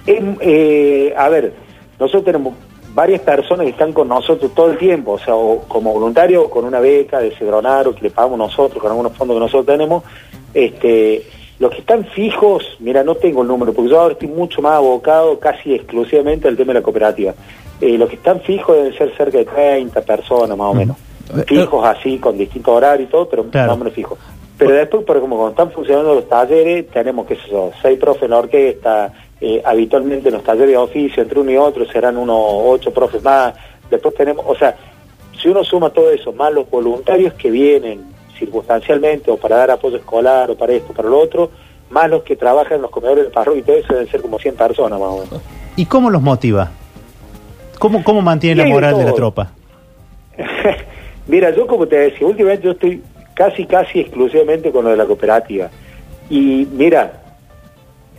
Eh, 0.07 1.13
a 1.17 1.29
ver, 1.29 1.53
nosotros 1.99 2.25
tenemos 2.25 2.55
varias 2.97 3.21
personas 3.21 3.65
que 3.67 3.73
están 3.73 3.93
con 3.93 4.09
nosotros 4.09 4.51
todo 4.55 4.71
el 4.71 4.79
tiempo, 4.79 5.13
o 5.13 5.19
sea, 5.19 5.35
o 5.37 5.61
como 5.69 5.93
voluntarios 5.93 6.47
o 6.47 6.51
con 6.51 6.65
una 6.65 6.81
beca 6.81 7.21
de 7.21 7.31
Cedronaro 7.33 7.95
que 7.95 8.01
le 8.01 8.11
pagamos 8.11 8.39
nosotros, 8.39 8.81
con 8.81 8.91
algunos 8.91 9.13
fondos 9.13 9.37
que 9.37 9.41
nosotros 9.41 9.67
tenemos. 9.67 10.03
Este, 10.55 11.23
los 11.59 11.71
que 11.73 11.81
están 11.81 12.07
fijos, 12.07 12.65
mira, 12.81 13.05
no 13.05 13.15
tengo 13.15 13.43
el 13.43 13.49
número, 13.49 13.75
porque 13.75 13.91
yo 13.91 14.01
ahora 14.01 14.15
estoy 14.15 14.29
mucho 14.29 14.63
más 14.63 14.73
abocado 14.77 15.39
casi 15.39 15.75
exclusivamente 15.75 16.49
al 16.49 16.57
tema 16.57 16.73
de 16.73 16.79
la 16.81 16.83
cooperativa. 16.83 17.35
Eh, 17.83 17.99
los 17.99 18.09
que 18.09 18.17
están 18.17 18.41
fijos 18.41 18.75
deben 18.75 18.97
ser 18.97 19.15
cerca 19.15 19.37
de 19.37 19.45
30 19.45 20.01
personas 20.01 20.57
más 20.57 20.69
o 20.71 20.75
menos. 20.75 20.97
Eh, 21.37 21.45
Fijos 21.47 21.85
así, 21.85 22.17
con 22.19 22.39
distintos 22.39 22.73
horarios 22.75 23.11
y 23.11 23.13
todo, 23.13 23.29
pero 23.29 23.45
Claro. 23.51 23.67
más 23.69 23.77
o 23.77 23.79
menos 23.79 23.93
fijos. 23.93 24.19
Pero 24.57 24.73
después, 24.73 25.05
por 25.05 25.19
ejemplo, 25.19 25.37
cuando 25.37 25.51
están 25.51 25.71
funcionando 25.71 26.15
los 26.15 26.27
talleres, 26.31 26.89
tenemos, 26.91 27.27
qué 27.27 27.35
sé 27.37 27.43
yo, 27.51 27.73
seis 27.83 27.99
profes 27.99 28.23
en 28.23 28.31
la 28.31 28.39
orquesta, 28.39 29.13
eh, 29.41 29.63
habitualmente 29.65 30.29
en 30.29 30.35
los 30.35 30.45
talleres 30.45 30.71
de 30.71 30.77
oficio, 30.77 31.23
entre 31.23 31.41
uno 31.41 31.51
y 31.51 31.57
otro 31.57 31.87
serán 31.87 32.17
unos 32.17 32.39
ocho 32.41 32.93
profes 32.93 33.23
más. 33.23 33.55
Después 33.91 34.15
tenemos, 34.15 34.45
o 34.47 34.55
sea, 34.57 34.77
si 35.41 35.49
uno 35.49 35.63
suma 35.65 35.91
todo 35.91 36.11
eso, 36.11 36.33
más 36.33 36.53
los 36.53 36.69
voluntarios 36.71 37.35
que 37.35 37.51
vienen 37.51 38.05
circunstancialmente 38.39 39.31
o 39.31 39.37
para 39.37 39.57
dar 39.57 39.71
apoyo 39.73 39.97
escolar 39.97 40.51
o 40.51 40.57
para 40.57 40.73
esto, 40.73 40.93
para 40.93 41.09
lo 41.09 41.19
otro, 41.19 41.51
más 41.91 42.11
los 42.11 42.23
que 42.23 42.37
trabajan 42.37 42.77
en 42.77 42.83
los 42.83 42.91
comedores 42.91 43.25
de 43.25 43.31
parroquia 43.31 43.61
y 43.61 43.63
todo 43.63 43.77
eso 43.77 43.93
deben 43.93 44.09
ser 44.11 44.23
como 44.23 44.39
100 44.39 44.57
personas 44.57 44.99
más 44.99 45.09
o 45.09 45.19
menos. 45.25 45.43
¿Y 45.77 45.87
cómo 45.87 46.11
los 46.11 46.23
motiva? 46.23 46.71
¿Cómo, 47.79 48.03
cómo 48.03 48.23
mantiene 48.23 48.63
la 48.63 48.69
moral 48.69 48.97
de 48.99 49.05
la 49.05 49.13
tropa? 49.13 49.53
Mira, 51.27 51.51
yo 51.55 51.67
como 51.67 51.87
te 51.87 51.97
decía, 51.97 52.27
últimamente 52.27 52.65
yo 52.65 52.73
estoy 52.73 53.03
casi, 53.35 53.67
casi 53.67 54.01
exclusivamente 54.01 54.71
con 54.71 54.85
lo 54.85 54.91
de 54.91 54.97
la 54.97 55.05
cooperativa. 55.05 55.69
Y 56.31 56.67
mira, 56.73 57.23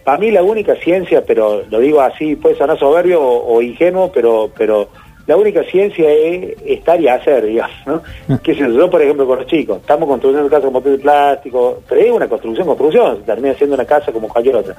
para 0.07 0.19
mí 0.19 0.31
la 0.31 0.41
única 0.41 0.73
ciencia, 0.77 1.21
pero 1.25 1.63
lo 1.69 1.81
digo 1.81 1.99
así, 1.99 2.37
puede 2.37 2.55
sonar 2.55 2.79
soberbio 2.79 3.21
o, 3.21 3.55
o 3.55 3.61
ingenuo, 3.61 4.09
pero, 4.09 4.49
pero 4.57 4.87
la 5.25 5.35
única 5.35 5.63
ciencia 5.63 6.09
es 6.09 6.55
estar 6.65 7.01
y 7.01 7.09
hacer, 7.09 7.45
digamos, 7.47 7.75
¿no? 7.85 8.01
Que 8.41 8.55
sé 8.55 8.61
yo, 8.73 8.89
por 8.89 9.01
ejemplo, 9.01 9.27
con 9.27 9.39
los 9.39 9.47
chicos, 9.47 9.79
estamos 9.81 10.07
construyendo 10.07 10.49
casa 10.49 10.63
con 10.63 10.71
botes 10.71 10.93
de 10.93 10.99
plástico, 10.99 11.81
pero 11.89 11.99
es 11.99 12.09
una 12.09 12.29
construcción, 12.29 12.67
construcción, 12.67 13.17
se 13.17 13.23
termina 13.23 13.53
siendo 13.55 13.75
una 13.75 13.83
casa 13.83 14.13
como 14.13 14.29
cualquier 14.29 14.55
otra. 14.55 14.77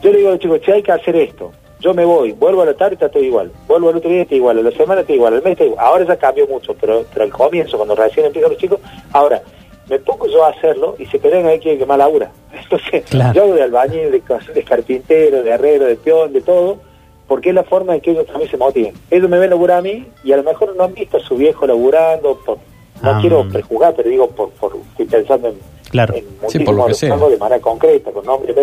Yo 0.00 0.12
le 0.12 0.18
digo 0.18 0.28
a 0.28 0.32
los 0.34 0.40
chicos, 0.40 0.60
che, 0.60 0.72
hay 0.72 0.82
que 0.84 0.92
hacer 0.92 1.16
esto. 1.16 1.50
Yo 1.80 1.92
me 1.92 2.04
voy, 2.04 2.30
vuelvo 2.30 2.62
a 2.62 2.66
la 2.66 2.74
tarde, 2.74 2.94
está 2.94 3.08
todo 3.08 3.24
igual. 3.24 3.50
Vuelvo 3.66 3.88
al 3.88 3.96
otro 3.96 4.08
día, 4.08 4.22
está 4.22 4.36
igual. 4.36 4.56
A 4.58 4.62
la 4.62 4.70
semana 4.70 5.00
está 5.00 5.14
igual. 5.14 5.34
Al 5.34 5.42
mes 5.42 5.52
está 5.52 5.64
igual. 5.64 5.84
Ahora 5.84 6.04
ya 6.04 6.16
cambió 6.16 6.46
mucho, 6.46 6.76
pero, 6.80 7.04
pero 7.12 7.24
al 7.24 7.30
comienzo, 7.32 7.76
cuando 7.76 7.96
recién 7.96 8.26
empiezan 8.26 8.52
los 8.52 8.60
chicos, 8.60 8.78
ahora, 9.12 9.42
me 9.90 9.98
pongo 9.98 10.26
yo 10.28 10.44
a 10.44 10.50
hacerlo 10.50 10.94
y 10.98 11.04
se 11.06 11.18
pelean 11.18 11.44
a 11.44 11.48
ver 11.48 11.60
quién 11.60 11.72
es 11.74 11.80
el 11.80 11.84
que 11.84 11.86
más 11.86 11.98
labura. 11.98 12.30
Entonces, 12.54 13.04
Claro. 13.10 13.34
yo 13.34 13.42
hago 13.42 13.54
de 13.54 13.62
albañil, 13.64 14.10
de, 14.10 14.62
carpintero, 14.64 15.42
de 15.42 15.50
herrero, 15.50 15.84
de 15.86 15.96
peón, 15.96 16.32
de 16.32 16.40
todo, 16.40 16.78
porque 17.26 17.48
es 17.50 17.54
la 17.54 17.64
forma 17.64 17.92
de 17.94 18.00
que 18.00 18.12
ellos 18.12 18.26
también 18.26 18.50
se 18.50 18.56
motiven. 18.56 18.94
Ellos 19.10 19.28
me 19.28 19.38
ven 19.38 19.50
laburar 19.50 19.78
a 19.78 19.82
mí 19.82 20.06
y 20.24 20.32
a 20.32 20.36
lo 20.36 20.42
mejor 20.44 20.74
no 20.76 20.84
han 20.84 20.94
visto 20.94 21.16
a 21.16 21.20
su 21.20 21.36
viejo 21.36 21.66
laburando, 21.66 22.38
por, 22.46 22.58
no 23.02 23.10
Ah. 23.10 23.18
quiero 23.20 23.48
prejuzgar, 23.48 23.94
pero 23.94 24.08
digo, 24.08 24.28
por, 24.30 24.50
por 24.50 24.76
estoy 24.92 25.06
pensando 25.06 25.48
en, 25.48 25.54
Claro. 25.90 26.14
en 26.14 26.24
Sí, 26.48 26.60
por 26.60 26.74
lo 26.74 26.86
que 26.86 26.94
sea. 26.94 27.16
de 27.16 27.36
manera 27.36 27.60
concreta, 27.60 28.12
con 28.12 28.24
nombre. 28.24 28.54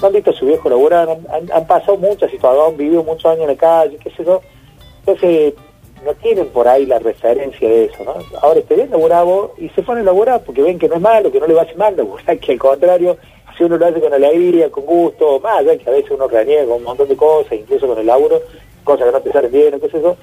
No 0.00 0.06
han 0.06 0.12
visto 0.14 0.30
a 0.30 0.34
su 0.34 0.46
viejo 0.46 0.68
laburar, 0.70 1.08
han, 1.10 1.26
han- 1.34 1.52
han 1.52 1.66
pasado 1.66 1.96
muchas 1.98 2.30
situaciones, 2.30 2.70
han 2.72 2.76
vivido 2.76 3.02
muchos 3.04 3.26
años 3.26 3.42
en 3.42 3.48
la 3.48 3.56
calle, 3.56 3.98
qué 4.02 4.10
sé 4.10 4.24
yo. 4.24 4.40
Entonces, 5.00 5.54
no 6.04 6.14
tienen 6.14 6.46
por 6.48 6.66
ahí 6.68 6.86
la 6.86 6.98
referencia 6.98 7.68
de 7.68 7.84
eso, 7.86 8.04
¿no? 8.04 8.14
Ahora 8.40 8.60
te 8.62 8.74
ven 8.74 8.90
laburar 8.90 9.24
vos 9.24 9.50
y 9.58 9.68
se 9.70 9.82
ponen 9.82 10.02
a 10.02 10.06
laburar 10.06 10.42
porque 10.44 10.62
ven 10.62 10.78
que 10.78 10.88
no 10.88 10.94
es 10.96 11.00
malo, 11.00 11.30
que 11.30 11.40
no 11.40 11.46
le 11.46 11.54
va 11.54 11.60
a 11.62 11.64
hacer 11.64 11.76
mal 11.76 11.94
laburar, 11.96 12.38
que 12.38 12.52
al 12.52 12.58
contrario, 12.58 13.16
si 13.56 13.64
uno 13.64 13.76
lo 13.76 13.86
hace 13.86 14.00
con 14.00 14.12
alegría, 14.12 14.70
con 14.70 14.84
gusto, 14.86 15.40
más 15.40 15.58
allá 15.58 15.76
que 15.76 15.88
a 15.88 15.92
veces 15.92 16.10
uno 16.10 16.26
reniega 16.28 16.64
con 16.64 16.76
un 16.76 16.84
montón 16.84 17.08
de 17.08 17.16
cosas, 17.16 17.52
incluso 17.52 17.86
con 17.86 17.98
el 17.98 18.06
laburo, 18.06 18.40
cosas 18.84 19.06
que 19.06 19.12
no 19.12 19.20
te 19.20 19.32
salen 19.32 19.52
bien, 19.52 19.80
qué 19.80 19.88
sé 19.90 20.00
yo, 20.00 20.16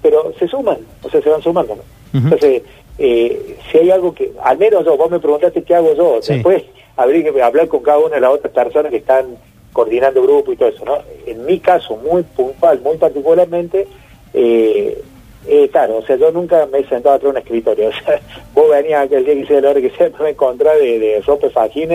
pero 0.00 0.32
se 0.38 0.48
suman, 0.48 0.78
o 1.02 1.10
sea, 1.10 1.20
se 1.20 1.28
van 1.28 1.42
sumando, 1.42 1.76
¿no? 1.76 1.82
Entonces, 2.14 2.62
eh, 2.98 3.56
si 3.70 3.78
hay 3.78 3.90
algo 3.90 4.14
que, 4.14 4.32
al 4.42 4.56
menos 4.56 4.84
yo, 4.84 4.96
vos 4.96 5.10
me 5.10 5.20
preguntaste 5.20 5.62
qué 5.62 5.74
hago 5.74 5.94
yo, 5.94 6.22
Sí. 6.22 6.34
después 6.34 6.64
habría 6.96 7.30
que 7.32 7.42
hablar 7.42 7.68
con 7.68 7.82
cada 7.82 7.98
una 7.98 8.14
de 8.14 8.20
las 8.22 8.30
otras 8.32 8.52
personas 8.52 8.90
que 8.90 8.96
están 8.98 9.36
coordinando 9.72 10.22
grupo 10.22 10.52
y 10.52 10.56
todo 10.56 10.70
eso, 10.70 10.84
¿no? 10.84 10.98
En 11.26 11.44
mi 11.44 11.60
caso, 11.60 11.96
muy 11.96 12.22
puntual, 12.22 12.80
muy 12.80 12.96
particularmente, 12.96 13.86
eh, 14.34 15.02
eh, 15.46 15.68
claro, 15.70 15.98
o 15.98 16.02
sea, 16.06 16.16
yo 16.16 16.30
nunca 16.32 16.66
me 16.72 16.80
he 16.80 16.88
sentado 16.88 17.14
atrás 17.16 17.22
de 17.22 17.28
un 17.30 17.36
escritorio, 17.38 17.88
o 17.90 17.92
sea, 17.92 18.20
vos 18.54 18.64
venías 18.70 19.04
aquel 19.04 19.24
día 19.24 19.34
que 19.34 19.46
sea 19.46 19.60
la 19.60 19.70
hora 19.70 19.80
que 19.80 19.90
sea, 19.90 20.10
me 20.20 20.30
encontrás 20.30 20.78
de, 20.78 20.98
de 20.98 21.20
ropa 21.20 21.48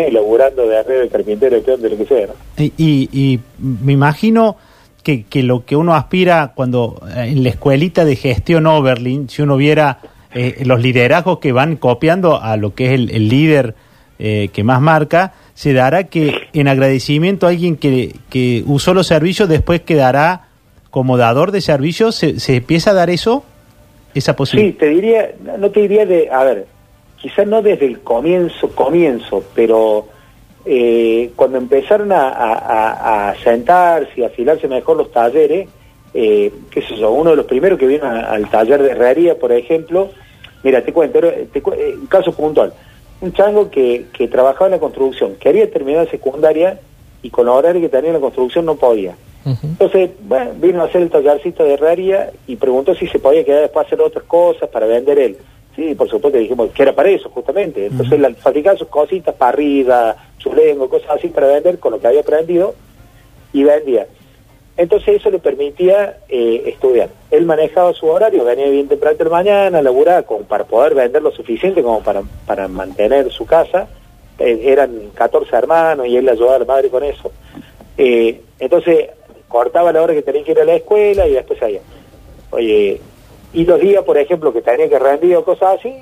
y 0.08 0.12
laburando 0.12 0.68
de 0.68 0.78
arriba 0.78 1.00
de 1.02 1.10
carpintero, 1.10 1.60
de 1.62 1.90
lo 1.90 1.98
que 1.98 2.06
sea, 2.06 2.28
¿no? 2.28 2.34
Y, 2.58 2.72
y- 2.78 3.10
y 3.12 3.40
me 3.60 3.94
imagino 3.94 4.56
que, 5.04 5.24
que 5.26 5.44
lo 5.44 5.66
que 5.66 5.76
uno 5.76 5.94
aspira 5.96 6.54
cuando 6.56 7.02
eh, 7.16 7.26
en 7.30 7.44
la 7.44 7.50
escuelita 7.50 8.06
de 8.06 8.16
gestión 8.16 8.66
Oberlin, 8.68 9.28
si 9.30 9.42
uno 9.42 9.58
viera 9.58 10.00
eh, 10.34 10.64
los 10.66 10.82
liderazgos 10.82 11.40
que 11.40 11.52
van 11.52 11.76
copiando 11.76 12.42
a 12.42 12.56
lo 12.58 12.74
que 12.74 12.86
es 12.88 12.92
el, 12.94 13.12
el 13.12 13.28
líder 13.30 13.76
eh, 14.20 14.50
que 14.54 14.64
más 14.64 14.80
marca, 14.82 15.34
se 15.54 15.74
dará 15.74 16.06
que 16.06 16.34
en 16.54 16.68
agradecimiento 16.68 17.46
a 17.46 17.50
alguien 17.50 17.76
que, 17.76 18.16
que 18.30 18.64
usó 18.66 18.94
los 18.94 19.06
servicios 19.08 19.50
después 19.50 19.82
quedará 19.82 20.48
como 20.94 21.18
dador 21.18 21.52
de 21.52 21.60
servicios, 21.62 22.14
¿se, 22.14 22.40
se 22.40 22.58
empieza 22.58 22.92
a 22.92 22.94
dar 22.94 23.10
eso? 23.10 23.44
Esa 24.14 24.34
Sí, 24.34 24.38
posibilidad. 24.38 24.78
te 24.78 24.90
diría, 24.90 25.32
no 25.58 25.72
te 25.72 25.80
diría 25.82 26.06
de, 26.06 26.30
a 26.32 26.44
ver, 26.44 26.68
quizás 27.20 27.48
no 27.48 27.64
desde 27.64 27.88
el 27.88 28.02
comienzo, 28.02 28.70
comienzo, 28.76 29.44
pero 29.56 30.06
eh, 30.66 31.32
cuando 31.36 31.58
empezaron 31.58 32.12
a, 32.12 32.30
a- 32.30 33.30
a- 33.32 33.36
sentarse 33.44 34.12
y 34.18 34.24
afilarse 34.24 34.68
mejor 34.68 34.98
los 34.98 35.12
talleres, 35.12 35.68
eh, 36.14 36.52
qué 36.70 36.84
sé 36.84 36.96
yo, 36.96 37.10
uno 37.10 37.32
de 37.32 37.38
los 37.38 37.48
primeros 37.48 37.80
que 37.80 37.88
vino 37.88 38.06
a- 38.06 38.26
al 38.32 38.48
taller 38.52 38.84
de 38.84 38.92
herrería, 38.92 39.40
por 39.40 39.52
ejemplo, 39.52 40.12
mira, 40.62 40.84
te 40.84 40.94
cuento, 40.94 41.20
te 41.52 41.60
cu- 41.64 41.74
eh, 41.74 41.96
un 42.00 42.06
caso 42.06 42.34
puntual, 42.34 42.72
un 43.20 43.34
chango 43.34 43.72
que, 43.72 44.06
que 44.14 44.28
trabajaba 44.28 44.68
en 44.68 44.74
la 44.74 44.80
construcción, 44.80 45.38
quería 45.40 45.68
terminar 45.72 46.08
secundaria 46.12 46.80
y 47.24 47.32
con 47.32 47.48
los 47.48 47.56
horarios 47.56 47.82
que 47.82 47.90
tenía 47.90 48.10
en 48.12 48.18
la 48.18 48.22
construcción 48.22 48.64
no 48.66 48.76
podía. 48.76 49.16
Entonces, 49.46 50.12
bueno, 50.22 50.52
vino 50.56 50.82
a 50.82 50.86
hacer 50.86 51.02
el 51.02 51.10
tallercito 51.10 51.64
de 51.64 51.74
herrería 51.74 52.32
y 52.48 52.56
preguntó 52.56 52.96
si 52.96 53.08
se 53.08 53.20
podía 53.20 53.44
quedar 53.44 53.62
después 53.62 53.84
a 53.84 53.88
hacer 53.88 54.02
otras 54.02 54.24
cosas 54.24 54.70
para 54.70 54.86
vender 54.86 55.20
él. 55.20 55.38
Sí, 55.76 55.96
por 55.96 56.08
supuesto, 56.08 56.38
dijimos 56.38 56.70
que 56.72 56.84
era 56.84 56.94
para 56.94 57.10
eso, 57.10 57.30
justamente. 57.30 57.88
Entonces, 57.88 58.14
él 58.14 58.36
fabricaba 58.36 58.78
sus 58.78 58.88
cositas, 58.88 59.34
parrilla, 59.36 60.16
su 60.38 60.54
lengua, 60.54 60.88
cosas 60.88 61.10
así 61.12 61.30
para 61.30 61.48
vender 61.48 61.80
con 61.80 61.92
lo 61.92 62.00
que 62.00 62.08
había 62.08 62.22
aprendido 62.22 62.76
y 63.52 63.64
vendía. 63.64 64.08
Entonces, 64.78 65.16
eso 65.16 65.30
le 65.30 65.40
permitía 65.40 66.18
eh, 66.30 66.64
estudiar. 66.68 67.10
Él 67.32 67.46
manejaba 67.46 67.94
su 67.94 68.08
horario, 68.08 68.44
venía 68.44 68.68
bien 68.70 68.88
temprano 68.88 69.18
de 69.18 69.24
la 69.24 69.30
mañana, 69.30 69.82
laburaba 69.82 70.24
como 70.24 70.42
para 70.42 70.64
poder 70.64 70.96
vender 70.96 71.22
lo 71.22 71.32
suficiente 71.32 71.84
como 71.84 72.02
para, 72.02 72.22
para 72.46 72.68
mantener 72.68 73.32
su 73.32 73.46
casa. 73.46 73.88
Eh, 74.40 74.62
eran 74.66 75.12
14 75.14 75.56
hermanos 75.56 76.08
y 76.08 76.18
él 76.18 76.26
le 76.26 76.32
ayudaba 76.32 76.56
a 76.56 76.60
la 76.60 76.66
madre 76.66 76.90
con 76.90 77.04
eso. 77.04 77.32
Eh, 77.98 78.42
entonces, 78.60 79.10
cortaba 79.54 79.94
la 79.94 80.02
hora 80.02 80.16
que 80.16 80.24
tenía 80.24 80.44
que 80.44 80.52
ir 80.52 80.60
a 80.60 80.66
la 80.66 80.74
escuela 80.74 81.28
y 81.28 81.34
después 81.34 81.62
allá. 81.62 81.80
Oye, 82.50 83.00
y 83.54 83.66
los 83.66 83.80
días, 83.80 84.04
por 84.04 84.18
ejemplo, 84.18 84.52
que 84.52 84.64
tenía 84.64 84.90
que 84.90 84.98
rendir 84.98 85.36
o 85.36 85.46
cosas 85.46 85.78
así, 85.78 85.94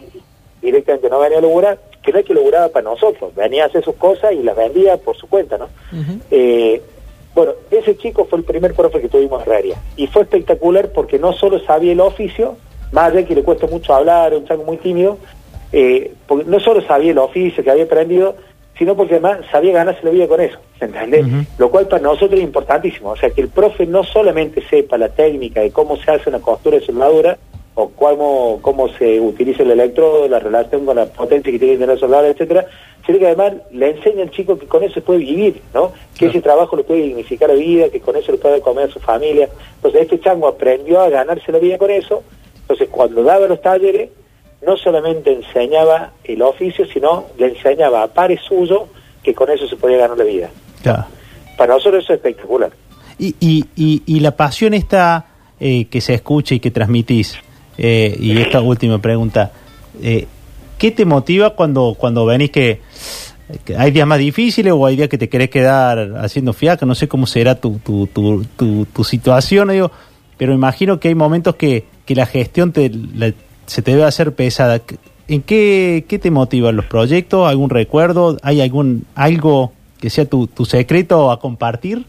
directamente 0.61 1.09
no 1.09 1.19
venía 1.19 1.39
a 1.39 1.41
laburar, 1.41 1.77
que 2.01 2.13
no 2.13 2.19
es 2.19 2.25
que 2.25 2.33
laburaba 2.33 2.69
para 2.69 2.89
nosotros, 2.89 3.35
venía 3.35 3.65
a 3.65 3.67
hacer 3.67 3.83
sus 3.83 3.95
cosas 3.95 4.31
y 4.31 4.41
las 4.41 4.55
vendía 4.55 4.95
por 4.95 5.17
su 5.17 5.27
cuenta, 5.27 5.57
¿no? 5.57 5.67
Eh, 6.31 6.81
bueno, 7.35 7.51
ese 7.69 7.97
chico 7.97 8.23
fue 8.23 8.39
el 8.39 8.45
primer 8.45 8.73
profe 8.73 9.01
que 9.01 9.09
tuvimos 9.09 9.45
en 9.45 9.51
Herrería. 9.51 9.75
Y 9.97 10.07
fue 10.07 10.21
espectacular 10.21 10.93
porque 10.93 11.19
no 11.19 11.33
solo 11.33 11.59
sabía 11.59 11.91
el 11.91 11.99
oficio, 11.99 12.55
más 12.93 13.07
allá 13.07 13.17
de 13.17 13.25
que 13.25 13.35
le 13.35 13.43
cuesta 13.43 13.67
mucho 13.67 13.93
hablar, 13.93 14.33
un 14.33 14.45
chango 14.45 14.63
muy 14.63 14.77
tímido, 14.77 15.17
eh, 15.73 16.13
porque 16.25 16.45
no 16.45 16.61
solo 16.61 16.81
sabía 16.81 17.11
el 17.11 17.17
oficio 17.17 17.65
que 17.65 17.69
había 17.69 17.83
aprendido, 17.83 18.33
sino 18.81 18.95
porque 18.95 19.13
además 19.13 19.41
sabía 19.51 19.73
ganarse 19.73 20.03
la 20.03 20.09
vida 20.09 20.27
con 20.27 20.41
eso, 20.41 20.57
¿entendés? 20.79 21.23
Ujú. 21.23 21.45
Lo 21.59 21.69
cual 21.69 21.87
para 21.87 22.01
nosotros 22.01 22.33
es 22.33 22.41
importantísimo. 22.41 23.11
O 23.11 23.15
sea, 23.15 23.29
que 23.29 23.41
el 23.41 23.49
profe 23.49 23.85
no 23.85 24.03
solamente 24.03 24.59
sepa 24.67 24.97
la 24.97 25.09
técnica 25.09 25.61
de 25.61 25.69
cómo 25.69 25.97
se 25.97 26.09
hace 26.09 26.31
una 26.31 26.39
costura 26.39 26.79
de 26.79 26.85
soldadura, 26.87 27.37
o 27.75 27.89
cómo, 27.89 28.57
cómo 28.63 28.89
se 28.89 29.19
utiliza 29.19 29.61
el 29.61 29.69
electrodo, 29.69 30.27
la 30.27 30.39
relación 30.39 30.83
con 30.87 30.95
la 30.95 31.05
potencia 31.05 31.51
que 31.51 31.59
tiene 31.59 31.75
que 31.75 31.79
tener 31.81 31.93
el 31.93 31.99
soldador, 31.99 32.31
etcétera, 32.31 32.65
sino 33.05 33.19
que 33.19 33.27
además 33.27 33.53
le 33.69 33.91
enseña 33.91 34.23
al 34.23 34.31
chico 34.31 34.57
que 34.57 34.65
con 34.65 34.81
eso 34.81 34.99
puede 35.01 35.19
vivir, 35.19 35.61
¿no? 35.75 35.91
Que 36.17 36.25
ese 36.25 36.41
trabajo 36.41 36.75
lo 36.75 36.83
puede 36.83 37.03
dignificar 37.03 37.49
la 37.49 37.55
vida, 37.55 37.89
que 37.89 37.99
con 37.99 38.15
eso 38.15 38.31
le 38.31 38.39
puede 38.39 38.61
comer 38.61 38.89
a 38.89 38.91
su 38.91 38.99
familia. 38.99 39.47
Entonces 39.75 40.01
este 40.01 40.19
chango 40.19 40.47
aprendió 40.47 41.01
a 41.01 41.09
ganarse 41.09 41.51
la 41.51 41.59
vida 41.59 41.77
con 41.77 41.91
eso, 41.91 42.23
entonces 42.61 42.89
cuando 42.89 43.21
daba 43.21 43.45
los 43.45 43.61
talleres, 43.61 44.09
no 44.65 44.77
solamente 44.77 45.33
enseñaba 45.33 46.11
el 46.23 46.41
oficio, 46.41 46.85
sino 46.85 47.25
le 47.37 47.47
enseñaba 47.47 48.03
a 48.03 48.07
pares 48.07 48.41
suyos 48.47 48.81
que 49.23 49.33
con 49.33 49.49
eso 49.49 49.67
se 49.67 49.75
podía 49.75 49.97
ganar 49.97 50.17
la 50.17 50.23
vida. 50.23 50.49
Claro. 50.83 51.05
Para 51.57 51.73
nosotros 51.75 52.03
eso 52.03 52.13
es 52.13 52.17
espectacular. 52.17 52.71
Y, 53.19 53.35
y, 53.39 53.65
y, 53.75 54.03
y 54.05 54.19
la 54.19 54.31
pasión 54.35 54.73
esta 54.73 55.25
eh, 55.59 55.85
que 55.85 56.01
se 56.01 56.13
escucha 56.15 56.55
y 56.55 56.59
que 56.59 56.71
transmitís, 56.71 57.37
eh, 57.77 58.15
y 58.19 58.37
esta 58.37 58.61
última 58.61 58.99
pregunta, 58.99 59.51
eh, 60.01 60.25
¿qué 60.77 60.91
te 60.91 61.05
motiva 61.05 61.51
cuando, 61.51 61.95
cuando 61.97 62.25
venís 62.25 62.49
que, 62.51 62.81
que 63.65 63.75
hay 63.75 63.91
días 63.91 64.07
más 64.07 64.17
difíciles 64.19 64.73
o 64.73 64.85
hay 64.85 64.95
días 64.95 65.09
que 65.09 65.17
te 65.17 65.29
querés 65.29 65.49
quedar 65.49 66.15
haciendo 66.17 66.53
fiaca? 66.53 66.85
No 66.85 66.95
sé 66.95 67.07
cómo 67.07 67.27
será 67.27 67.55
tu, 67.55 67.79
tu, 67.79 68.07
tu, 68.07 68.43
tu, 68.57 68.85
tu 68.85 69.03
situación, 69.03 69.69
digo, 69.69 69.91
pero 70.37 70.53
imagino 70.53 70.99
que 70.99 71.09
hay 71.09 71.15
momentos 71.15 71.55
que, 71.55 71.85
que 72.05 72.15
la 72.15 72.25
gestión 72.25 72.71
te, 72.71 72.89
la- 72.89 73.33
se 73.71 73.81
te 73.81 73.91
debe 73.91 74.03
hacer 74.03 74.33
pesada. 74.33 74.81
¿En 75.29 75.41
qué, 75.43 76.03
qué 76.09 76.19
te 76.19 76.29
motivan 76.29 76.75
los 76.75 76.87
proyectos? 76.87 77.47
¿Algún 77.47 77.69
recuerdo? 77.69 78.35
¿Hay 78.43 78.59
algún 78.59 79.05
algo 79.15 79.71
que 80.01 80.09
sea 80.09 80.25
tu, 80.25 80.47
tu 80.47 80.65
secreto 80.65 81.31
a 81.31 81.39
compartir? 81.39 82.03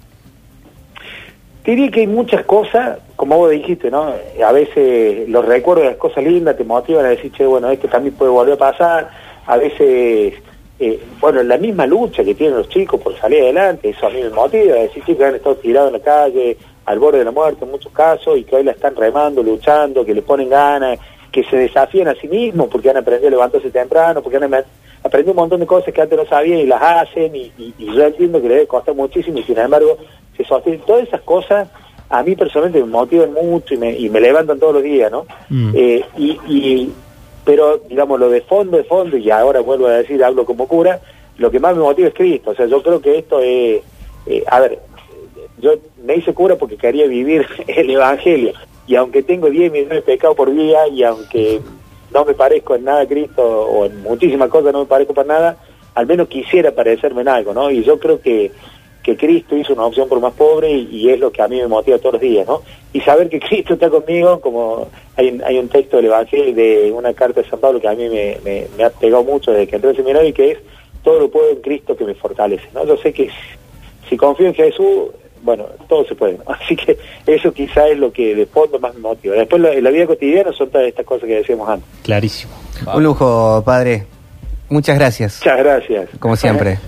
Te 1.62 1.70
diría 1.70 1.92
que 1.92 2.01
hay 2.01 2.09
muchas 2.09 2.44
cosas, 2.46 2.98
como 3.14 3.38
vos 3.38 3.53
dijiste, 3.53 3.92
¿no? 3.92 4.12
A 4.44 4.51
veces 4.51 5.29
los 5.29 5.44
recuerdos 5.44 5.85
de 5.85 5.90
las 5.90 5.98
cosas 6.01 6.25
lindas 6.25 6.57
te 6.57 6.64
motivan 6.64 7.05
a 7.05 7.11
decir, 7.11 7.31
che, 7.31 7.46
bueno, 7.46 7.70
esto 7.70 7.87
también 7.87 8.16
puede 8.16 8.33
volver 8.33 8.55
a 8.55 8.59
pasar. 8.59 9.11
A 9.46 9.57
veces, 9.57 10.35
eh, 10.81 11.01
bueno, 11.20 11.44
la 11.44 11.59
misma 11.59 11.87
lucha 11.87 12.25
que 12.25 12.35
tienen 12.35 12.57
los 12.57 12.68
chicos 12.70 13.01
por 13.01 13.16
salir 13.20 13.40
adelante, 13.40 13.90
eso 13.90 14.09
a 14.09 14.11
mí 14.11 14.20
me 14.20 14.31
motiva, 14.31 14.75
decir, 14.75 15.05
chicos 15.05 15.18
que 15.18 15.25
han 15.27 15.35
estado 15.37 15.55
tirados 15.55 15.94
en 15.94 16.01
la 16.01 16.05
calle, 16.05 16.57
al 16.87 16.98
borde 16.98 17.18
de 17.18 17.25
la 17.25 17.31
muerte 17.31 17.64
en 17.64 17.70
muchos 17.70 17.92
casos, 17.92 18.37
y 18.37 18.42
que 18.42 18.57
hoy 18.57 18.64
la 18.64 18.72
están 18.72 18.96
remando, 18.96 19.44
luchando, 19.44 20.05
que 20.05 20.12
le 20.12 20.22
ponen 20.22 20.48
ganas, 20.48 20.98
que 21.33 21.42
se 21.45 21.57
desafían 21.57 22.09
a 22.09 22.14
sí 22.14 22.29
mismos 22.29 22.68
porque 22.71 22.90
han 22.90 22.99
aprendido 22.99 23.29
a 23.29 23.31
levantarse 23.33 23.71
temprano, 23.71 24.23
porque 24.23 24.37
han 24.37 24.45
aprendido 25.03 25.33
un 25.33 25.37
montón 25.37 25.61
de 25.61 25.66
cosas 25.66 25.92
que 25.92 26.01
antes 26.03 26.16
no 26.18 26.27
sabían 26.27 26.59
y 26.61 26.66
las 26.66 26.81
hacen, 26.83 27.35
y, 27.35 27.51
y- 27.59 27.75
y 27.79 27.87
yo 27.87 28.05
entiendo 28.05 28.40
que 28.40 28.49
les 28.49 28.57
debe 28.59 28.66
costar 28.68 28.95
muchísimo, 28.95 29.38
y 29.38 29.42
sin 29.42 29.59
embargo, 29.59 29.97
se 30.37 30.45
sostienen. 30.45 30.83
Todas 30.83 31.05
esas 31.09 31.23
cosas 31.23 31.68
a 32.11 32.23
mí 32.23 32.37
personalmente 32.37 32.81
me 32.85 32.90
motivan 32.92 33.33
mucho 33.33 33.73
y 33.75 33.79
me, 33.79 33.99
y 33.99 34.11
me 34.11 34.21
levantan 34.21 34.59
todos 34.61 34.75
los 34.75 34.83
días, 34.83 35.11
¿no? 35.11 35.27
Mm. 35.49 35.73
Eh, 35.75 36.05
y, 36.18 36.31
y- 36.47 36.92
pero, 37.45 37.79
digamos, 37.88 38.21
lo 38.21 38.29
de 38.31 38.42
fondo, 38.42 38.77
de 38.77 38.85
fondo, 38.85 39.16
y 39.16 39.31
ahora 39.31 39.61
vuelvo 39.61 39.87
a 39.87 39.92
decir, 39.95 40.23
hablo 40.23 40.45
como 40.45 40.68
cura, 40.68 41.01
lo 41.38 41.51
que 41.51 41.59
más 41.59 41.75
me 41.75 41.83
motiva 41.83 42.09
es 42.09 42.14
Cristo. 42.14 42.51
O 42.51 42.55
sea, 42.55 42.66
yo 42.66 42.83
creo 42.83 43.01
que 43.01 43.18
esto 43.18 43.40
es, 43.40 43.81
eh, 44.27 44.45
a 44.47 44.61
ver, 44.61 44.79
yo 45.59 45.73
me 46.05 46.16
hice 46.16 46.35
cura 46.35 46.57
porque 46.57 46.77
quería 46.77 47.07
vivir 47.07 47.47
el 47.66 47.90
Evangelio. 47.90 48.53
Y 48.87 48.97
aunque 48.97 49.23
tengo 49.23 49.49
10 49.49 49.73
millones 49.73 49.95
de 49.97 50.03
pecados 50.03 50.37
por 50.37 50.53
día, 50.53 50.88
y 50.88 51.03
aunque 51.03 51.61
no 52.12 52.25
me 52.25 52.35
parezco 52.35 52.75
en 52.75 52.85
nada 52.85 53.03
a 53.03 53.07
Cristo, 53.07 53.42
o 53.42 53.87
en 53.87 54.03
muchísimas 54.03 54.49
cosas 54.49 54.73
no 54.73 54.81
me 54.81 54.87
parezco 54.87 55.14
para 55.14 55.29
nada, 55.29 55.57
al 55.95 56.07
menos 56.07 56.29
quisiera 56.29 56.73
parecerme 56.73 57.23
en 57.23 57.29
algo, 57.29 57.55
¿no? 57.55 57.71
Y 57.71 57.83
yo 57.85 57.99
creo 57.99 58.21
que, 58.21 58.51
que 59.03 59.16
Cristo 59.16 59.57
hizo 59.57 59.73
una 59.73 59.85
opción 59.85 60.09
por 60.09 60.21
más 60.21 60.33
pobre 60.33 60.71
y, 60.71 61.11
es 61.11 61.18
lo 61.18 61.31
que 61.31 61.42
a 61.42 61.49
mí 61.49 61.57
me 61.59 61.66
motiva 61.66 61.99
todos 61.99 62.14
los 62.14 62.23
días, 62.23 62.47
¿no? 62.47 62.62
Y 62.92 63.01
saber 63.01 63.29
que 63.29 63.40
Cristo 63.40 63.75
está 63.75 63.90
conmigo, 63.90 64.40
como 64.40 64.88
hay, 65.16 65.40
hay 65.45 65.59
un 65.59 65.68
texto 65.68 65.97
del 65.97 66.07
Evangelio, 66.07 66.55
de 66.55 66.92
una 66.92 67.12
carta 67.12 67.42
de 67.42 67.49
San 67.49 67.61
Pablo 67.61 67.81
que 67.81 67.88
a 67.88 67.95
mí 67.95 68.09
me, 68.09 68.85
ha 68.85 68.90
pegado 68.90 69.25
mucho 69.25 69.51
desde 69.51 69.66
que 69.66 69.77
entré 69.77 69.90
al 69.90 69.97
seminario 69.97 70.29
y 70.29 70.33
que 70.33 70.53
es, 70.53 70.59
todo 71.03 71.18
lo 71.18 71.31
puedo 71.31 71.51
en 71.51 71.61
Cristo 71.61 71.97
que 71.97 72.05
me 72.05 72.14
fortalece, 72.14 72.68
¿no? 72.75 72.87
Yo 72.87 72.97
sé 72.97 73.12
que 73.12 73.29
si 74.09 74.16
confío 74.16 74.47
en 74.47 74.55
Jesús, 74.55 75.11
bueno, 75.42 75.66
todo 75.88 76.05
se 76.05 76.14
puede, 76.14 76.38
¿no? 76.38 76.44
Así 76.52 76.76
que 76.76 76.98
eso 77.26 77.52
quizá 77.52 77.87
es 77.88 77.98
lo 77.98 78.12
que 78.12 78.35
de 78.35 78.46
fondo 78.46 78.78
más 78.78 78.94
me 78.94 79.00
motiva. 79.00 79.35
Después 79.35 79.61
la, 79.61 79.72
en 79.72 79.85
la 79.85 79.90
vida 79.90 80.07
cotidiana 80.07 80.52
son 80.52 80.70
todas 80.70 80.87
estas 80.87 81.05
cosas 81.05 81.26
que 81.26 81.37
decíamos 81.37 81.68
antes. 81.68 81.88
Clarísimo. 82.02 82.52
Un 82.94 83.02
lujo, 83.02 83.62
padre. 83.64 84.07
Muchas 84.68 84.98
gracias. 84.98 85.40
Muchas 85.40 85.59
gracias. 85.59 86.09
Como 86.18 86.37
siempre. 86.37 86.78